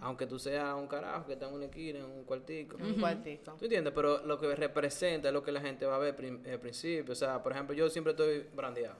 Aunque 0.00 0.26
tú 0.26 0.38
seas 0.38 0.74
un 0.74 0.86
carajo 0.86 1.26
que 1.26 1.32
está 1.34 1.48
en 1.48 1.54
una 1.54 1.64
esquina, 1.66 2.00
en 2.00 2.04
un 2.04 2.24
cuartico. 2.24 2.76
Un 2.76 3.00
cuartico. 3.00 3.54
¿Tú 3.58 3.64
entiendes? 3.64 3.92
Pero 3.94 4.24
lo 4.26 4.38
que 4.38 4.54
representa 4.54 5.28
es 5.28 5.34
lo 5.34 5.42
que 5.42 5.52
la 5.52 5.60
gente 5.60 5.86
va 5.86 5.96
a 5.96 5.98
ver 5.98 6.14
prim- 6.16 6.42
al 6.50 6.60
principio. 6.60 7.12
O 7.12 7.16
sea, 7.16 7.42
por 7.42 7.52
ejemplo, 7.52 7.74
yo 7.74 7.88
siempre 7.88 8.10
estoy 8.12 8.44
brandeado. 8.54 8.96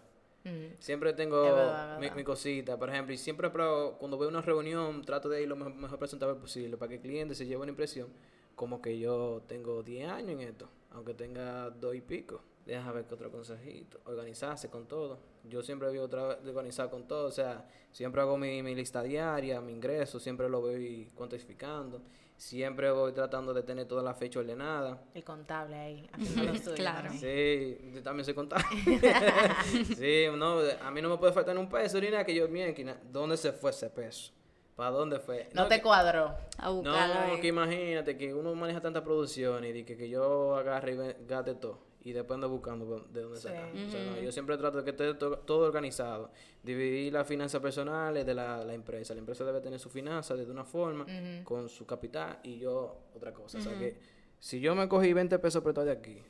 Siempre 0.79 1.13
tengo 1.13 1.43
verdad, 1.43 1.97
mi, 1.97 2.03
verdad. 2.03 2.17
mi 2.17 2.25
cosita, 2.25 2.79
por 2.79 2.89
ejemplo, 2.89 3.13
y 3.13 3.19
siempre 3.19 3.51
cuando 3.51 4.17
voy 4.17 4.27
a 4.27 4.29
una 4.31 4.41
reunión 4.41 5.03
trato 5.03 5.29
de 5.29 5.43
ir 5.43 5.49
lo 5.49 5.57
mejor, 5.57 5.75
mejor 5.75 5.99
presentable 5.99 6.37
posible 6.41 6.79
para 6.79 6.89
que 6.89 6.95
el 6.95 7.01
cliente 7.03 7.35
se 7.35 7.45
lleve 7.45 7.61
una 7.63 7.71
impresión 7.71 8.09
como 8.55 8.81
que 8.81 8.99
yo 8.99 9.43
tengo 9.47 9.83
10 9.83 10.09
años 10.09 10.31
en 10.31 10.41
esto, 10.41 10.69
aunque 10.93 11.13
tenga 11.13 11.69
dos 11.71 11.95
y 11.95 12.01
pico. 12.01 12.41
Déjame 12.69 12.93
ver 12.93 13.07
qué 13.07 13.15
otro 13.15 13.31
consejito. 13.31 13.99
Organizarse 14.05 14.69
con 14.69 14.87
todo. 14.87 15.19
Yo 15.45 15.63
siempre 15.63 15.91
vivo 15.91 16.05
otra 16.05 16.27
vez 16.27 16.45
de 16.45 16.51
organizar 16.51 16.91
con 16.91 17.09
todo. 17.09 17.27
O 17.27 17.31
sea, 17.31 17.67
siempre 17.91 18.21
hago 18.21 18.37
mi, 18.37 18.63
mi 18.63 18.75
lista 18.75 19.03
diaria, 19.03 19.59
mi 19.63 19.73
ingreso, 19.73 20.21
siempre 20.21 20.51
lo 20.51 20.61
voy 20.61 21.11
cuantificando. 21.15 22.03
Siempre 22.37 22.91
voy 22.91 23.13
tratando 23.13 23.55
de 23.55 23.63
tener 23.63 23.89
toda 23.89 24.03
la 24.03 24.13
fecha 24.13 24.41
ordenada. 24.41 25.03
El 25.15 25.25
contable 25.25 25.77
ahí, 25.77 26.11
lo 26.37 26.55
suyo. 26.63 26.75
Claro. 26.75 27.11
¿no? 27.11 27.19
Sí, 27.19 27.79
yo 27.95 28.03
también 28.03 28.27
sé 28.27 28.35
contar. 28.35 28.61
sí, 29.97 30.27
no, 30.37 30.59
a 30.83 30.91
mí 30.91 31.01
no 31.01 31.09
me 31.09 31.17
puede 31.17 31.33
faltar 31.33 31.57
un 31.57 31.71
peso 31.71 31.99
ni 31.99 32.11
nada 32.11 32.25
que 32.25 32.35
yo, 32.35 32.47
mira, 32.49 32.73
¿dónde 33.11 33.39
se 33.39 33.51
fue 33.53 33.71
ese 33.71 33.89
peso? 33.89 34.31
¿Para 34.77 34.91
dónde 34.91 35.19
fue? 35.21 35.49
No 35.55 35.67
te 35.69 35.77
que- 35.77 35.83
cuadró. 35.83 36.37
A 36.59 36.69
buscarlo 36.69 37.35
no, 37.35 37.41
que 37.41 37.49
imagínate 37.49 38.17
que 38.19 38.35
uno 38.35 38.55
maneja 38.55 38.81
tanta 38.83 39.03
producción 39.03 39.65
y 39.65 39.85
que, 39.85 39.97
que 39.97 40.09
yo 40.11 40.55
agarre 40.55 40.93
y 40.93 41.25
gaste 41.27 41.55
todo 41.55 41.88
y 42.01 42.13
después 42.13 42.37
ando 42.37 42.49
buscando 42.49 43.01
de 43.11 43.23
dónde 43.23 43.37
Sí. 43.39 43.49
sacar. 43.49 43.71
O 43.75 43.91
sea, 43.91 44.05
no, 44.05 44.21
yo 44.21 44.33
siempre 44.33 44.57
trato 44.57 44.79
de 44.79 44.85
que 44.85 44.91
esté 44.91 45.15
to- 45.15 45.39
todo 45.41 45.67
organizado. 45.67 46.31
Dividir 46.63 47.13
las 47.13 47.27
finanzas 47.27 47.61
personales 47.61 48.25
de 48.25 48.35
la, 48.35 48.65
la 48.65 48.75
empresa. 48.75 49.15
La 49.15 49.21
empresa 49.21 49.45
debe 49.45 49.61
tener 49.61 49.79
sus 49.81 49.93
finanzas 49.93 50.39
de 50.39 50.45
una 50.51 50.65
forma, 50.65 51.07
con 51.45 51.69
su 51.69 51.87
capital 51.87 52.39
y 52.43 52.59
yo 52.59 52.99
otra 53.15 53.33
cosa. 53.33 53.59
O 53.59 53.61
sea 53.61 53.79
que 53.79 53.99
si 54.39 54.61
yo 54.61 54.75
me 54.75 54.89
cogí 54.89 55.13
20 55.13 55.39
pesos 55.39 55.63
prestados 55.63 55.87
de 55.87 55.93
aquí, 55.93 56.23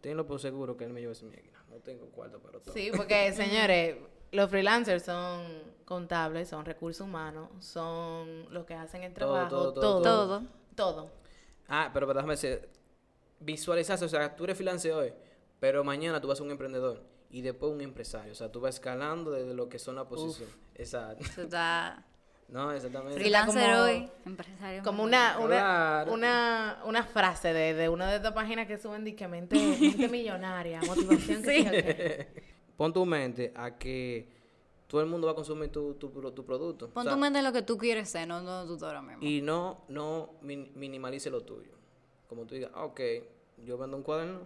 tenlo 0.00 0.26
por 0.26 0.38
seguro 0.40 0.76
que 0.76 0.84
él 0.84 0.92
me 0.92 1.00
lleva 1.00 1.12
esa 1.12 1.26
máquina. 1.26 1.62
No 1.70 1.76
tengo 1.76 2.06
cuarto, 2.10 2.40
pero 2.44 2.60
todo. 2.60 2.74
Sí, 2.74 2.90
porque 2.96 3.32
señores, 3.32 3.96
los 4.32 4.50
freelancers 4.50 5.04
son 5.04 5.42
contables, 5.84 6.48
son 6.48 6.64
recursos 6.66 7.06
humanos, 7.06 7.48
son 7.64 8.52
los 8.52 8.66
que 8.66 8.74
hacen 8.74 9.02
el 9.04 9.14
Todo, 9.14 9.32
trabajo, 9.32 9.48
todo, 9.56 9.72
todo, 9.72 10.02
todo, 10.02 10.26
todo. 10.40 10.42
Todo. 10.74 11.10
Ah, 11.68 11.90
pero 11.92 12.06
déjame 12.06 12.34
decir, 12.34 12.68
visualizarse, 13.40 14.04
o 14.04 14.08
sea, 14.08 14.34
tú 14.34 14.44
eres 14.44 14.56
freelancer 14.56 14.92
hoy, 14.92 15.12
pero 15.60 15.84
mañana 15.84 16.20
tú 16.20 16.28
vas 16.28 16.36
a 16.36 16.38
ser 16.38 16.46
un 16.46 16.52
emprendedor 16.52 17.02
y 17.30 17.42
después 17.42 17.72
un 17.72 17.80
empresario, 17.80 18.32
o 18.32 18.34
sea, 18.34 18.50
tú 18.50 18.60
vas 18.60 18.74
escalando 18.76 19.30
desde 19.30 19.54
lo 19.54 19.68
que 19.68 19.78
son 19.78 19.96
las 19.96 20.06
posiciones. 20.06 20.54
Exacto. 20.74 21.24
Eso 21.24 21.42
está 21.42 22.04
No, 22.48 22.72
exactamente. 22.72 23.18
freelancer 23.20 23.70
como- 23.72 23.82
hoy, 23.84 24.10
empresario. 24.24 24.82
Como 24.82 25.04
una, 25.04 25.38
una, 25.38 25.46
Claro. 25.48 26.12
una, 26.14 26.82
una 26.86 27.02
frase 27.04 27.52
de, 27.52 27.74
de 27.74 27.88
una 27.90 28.08
de 28.08 28.16
estas 28.16 28.32
páginas 28.32 28.66
que 28.66 28.78
suben 28.78 29.04
de 29.04 29.14
que 29.14 29.28
mente, 29.28 29.54
mente 29.78 30.08
millonaria, 30.08 30.80
motivación 30.86 31.42
que 31.42 32.26
sí. 32.32 32.42
Pon 32.78 32.92
tu 32.94 33.04
mente 33.04 33.52
a 33.54 33.76
que 33.76 34.30
todo 34.86 35.02
el 35.02 35.08
mundo 35.08 35.26
va 35.26 35.32
a 35.32 35.36
consumir 35.36 35.70
tu, 35.70 35.92
tu, 35.94 36.08
tu 36.32 36.44
producto. 36.46 36.88
Pon 36.88 37.02
O 37.02 37.04
sea, 37.04 37.12
tu 37.12 37.18
mente 37.18 37.38
en 37.40 37.44
lo 37.44 37.52
que 37.52 37.60
tú 37.60 37.76
quieres 37.76 38.08
ser, 38.08 38.26
no 38.26 38.40
no 38.40 38.64
tú 38.64 38.82
ahora 38.82 39.02
mismo. 39.02 39.22
y 39.22 39.42
no, 39.42 39.84
no 39.88 40.30
min- 40.40 40.72
minimalice 40.74 41.28
lo 41.28 41.42
tuyo. 41.42 41.72
Como 42.28 42.44
tú 42.46 42.54
digas, 42.54 42.70
ah, 42.74 42.84
ok, 42.84 43.00
yo 43.64 43.78
vendo 43.78 43.96
un 43.96 44.02
cuaderno, 44.02 44.40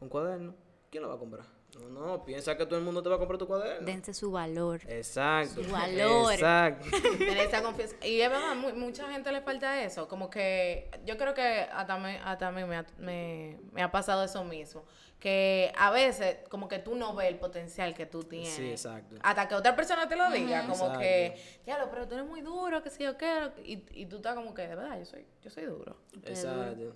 un 0.00 0.08
cuaderno, 0.08 0.54
¿quién 0.90 1.02
lo 1.02 1.08
va 1.08 1.14
a 1.16 1.18
comprar? 1.18 1.44
No, 1.78 1.88
no, 1.90 2.24
piensa 2.24 2.56
que 2.56 2.64
todo 2.64 2.78
el 2.78 2.84
mundo 2.84 3.02
te 3.02 3.10
va 3.10 3.16
a 3.16 3.18
comprar 3.18 3.38
tu 3.38 3.46
cuaderno. 3.46 3.84
Dense 3.86 4.14
su 4.14 4.30
valor. 4.32 4.80
Exacto. 4.88 5.62
Su 5.62 5.70
valor. 5.70 6.32
Exacto. 6.32 6.86
Tener 7.18 7.36
esa 7.46 7.62
confianza. 7.62 7.94
Y 8.06 8.20
es 8.22 8.30
verdad, 8.30 8.56
mu- 8.56 8.72
mucha 8.72 9.06
gente 9.12 9.30
le 9.30 9.42
falta 9.42 9.82
eso. 9.84 10.08
Como 10.08 10.30
que 10.30 10.90
yo 11.04 11.18
creo 11.18 11.34
que 11.34 11.42
hasta 11.70 11.94
a 11.94 11.98
mí, 11.98 12.16
hasta 12.24 12.48
a 12.48 12.52
mí 12.52 12.64
me, 12.64 12.76
ha, 12.78 12.86
me, 12.98 13.60
me 13.72 13.82
ha 13.82 13.92
pasado 13.92 14.24
eso 14.24 14.42
mismo. 14.44 14.82
Que 15.20 15.70
a 15.76 15.90
veces 15.90 16.38
como 16.48 16.68
que 16.68 16.78
tú 16.78 16.94
no 16.94 17.14
ves 17.14 17.28
el 17.28 17.38
potencial 17.38 17.94
que 17.94 18.06
tú 18.06 18.24
tienes. 18.24 18.48
Sí, 18.48 18.70
exacto. 18.70 19.16
Hasta 19.22 19.46
que 19.46 19.54
otra 19.54 19.76
persona 19.76 20.08
te 20.08 20.16
lo 20.16 20.30
diga. 20.30 20.62
Como 20.62 20.72
Exacto. 20.86 21.00
que, 21.00 21.60
diablo, 21.66 21.88
pero 21.90 22.08
tú 22.08 22.14
eres 22.14 22.26
muy 22.26 22.40
duro, 22.40 22.82
que 22.82 22.88
sé 22.88 23.04
yo 23.04 23.18
qué. 23.18 23.50
Y, 23.64 23.84
y 24.02 24.06
tú 24.06 24.16
estás 24.16 24.34
como 24.34 24.54
que, 24.54 24.62
de 24.62 24.74
verdad, 24.74 24.98
yo 24.98 25.04
soy, 25.04 25.26
yo 25.42 25.50
soy 25.50 25.64
duro. 25.66 25.96
Exacto. 26.24 26.94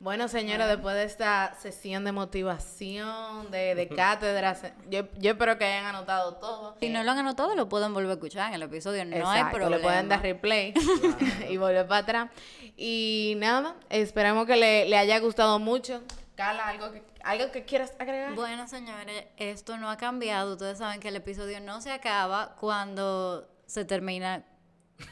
Bueno, 0.00 0.28
señora, 0.28 0.66
después 0.66 0.94
de 0.94 1.04
esta 1.04 1.54
sesión 1.60 2.06
de 2.06 2.12
motivación, 2.12 3.50
de, 3.50 3.74
de 3.74 3.86
cátedra, 3.86 4.56
yo, 4.88 5.02
yo 5.18 5.32
espero 5.32 5.58
que 5.58 5.66
hayan 5.66 5.84
anotado 5.84 6.36
todo. 6.36 6.74
Si 6.80 6.88
no 6.88 7.04
lo 7.04 7.10
han 7.10 7.18
anotado, 7.18 7.54
lo 7.54 7.68
pueden 7.68 7.92
volver 7.92 8.12
a 8.12 8.14
escuchar 8.14 8.48
en 8.48 8.54
el 8.54 8.62
episodio, 8.62 9.04
no 9.04 9.28
hay 9.28 9.44
problema. 9.52 9.76
le 9.76 9.82
pueden 9.82 10.08
dar 10.08 10.22
replay 10.22 10.72
y 11.50 11.58
volver 11.58 11.86
para 11.86 12.00
atrás. 12.00 12.30
Y 12.78 13.34
nada, 13.36 13.76
esperemos 13.90 14.46
que 14.46 14.56
le, 14.56 14.88
le 14.88 14.96
haya 14.96 15.18
gustado 15.18 15.58
mucho. 15.58 16.00
Carla, 16.34 16.68
¿algo 16.68 16.92
que, 16.92 17.02
algo 17.22 17.52
que 17.52 17.66
quieras 17.66 17.92
agregar? 17.98 18.34
Bueno, 18.34 18.66
señores, 18.68 19.26
esto 19.36 19.76
no 19.76 19.90
ha 19.90 19.98
cambiado. 19.98 20.52
Ustedes 20.52 20.78
saben 20.78 21.00
que 21.00 21.08
el 21.08 21.16
episodio 21.16 21.60
no 21.60 21.82
se 21.82 21.92
acaba 21.92 22.56
cuando 22.58 23.46
se 23.66 23.84
termina 23.84 24.44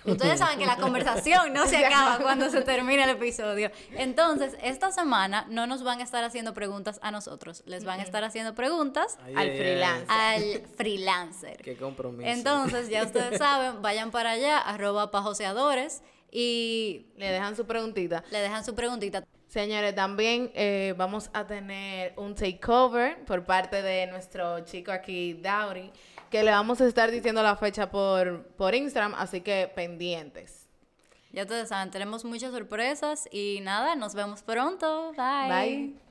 Ustedes 0.04 0.38
saben 0.38 0.58
que 0.58 0.66
la 0.66 0.76
conversación 0.80 1.52
no 1.52 1.66
se 1.66 1.84
acaba 1.84 2.18
cuando 2.18 2.48
se 2.50 2.62
termina 2.62 3.04
el 3.04 3.10
episodio. 3.10 3.70
Entonces, 3.92 4.56
esta 4.62 4.90
semana 4.92 5.46
no 5.48 5.66
nos 5.66 5.82
van 5.82 6.00
a 6.00 6.02
estar 6.02 6.24
haciendo 6.24 6.54
preguntas 6.54 6.98
a 7.02 7.10
nosotros, 7.10 7.62
les 7.66 7.84
van 7.84 8.00
a 8.00 8.02
estar 8.02 8.24
haciendo 8.24 8.54
preguntas 8.54 9.18
Ay, 9.24 9.34
Al 9.34 9.38
ay, 9.38 9.48
ay. 9.50 9.56
freelance. 9.58 10.06
al 10.08 10.66
freelancer. 10.76 11.56
Qué 11.62 11.76
compromiso. 11.76 12.28
Entonces, 12.30 12.88
ya 12.88 13.02
ustedes 13.04 13.38
saben, 13.38 13.82
vayan 13.82 14.10
para 14.10 14.30
allá, 14.32 14.58
arroba 14.58 15.10
pajoseadores, 15.10 16.02
y 16.30 17.06
Le 17.16 17.30
dejan 17.32 17.56
su 17.56 17.66
preguntita. 17.66 18.22
le 18.30 18.38
dejan 18.40 18.64
su 18.64 18.74
preguntita. 18.74 19.24
Señores, 19.48 19.94
también 19.94 20.50
eh, 20.54 20.92
vamos 20.98 21.30
a 21.32 21.46
tener 21.46 22.12
un 22.18 22.34
takeover 22.34 23.24
por 23.24 23.46
parte 23.46 23.80
de 23.80 24.06
nuestro 24.08 24.60
chico 24.60 24.92
aquí, 24.92 25.34
Dauri, 25.40 25.90
que 26.30 26.42
le 26.42 26.50
vamos 26.50 26.80
a 26.80 26.86
estar 26.86 27.10
diciendo 27.10 27.42
la 27.42 27.56
fecha 27.56 27.90
por, 27.90 28.44
por 28.56 28.74
Instagram, 28.74 29.14
así 29.14 29.40
que 29.40 29.70
pendientes. 29.74 30.68
Ya 31.32 31.42
ustedes 31.42 31.68
saben, 31.68 31.90
tenemos 31.90 32.24
muchas 32.24 32.52
sorpresas 32.52 33.28
y 33.30 33.60
nada, 33.62 33.96
nos 33.96 34.14
vemos 34.14 34.42
pronto. 34.42 35.12
Bye. 35.16 35.48
Bye. 35.48 36.07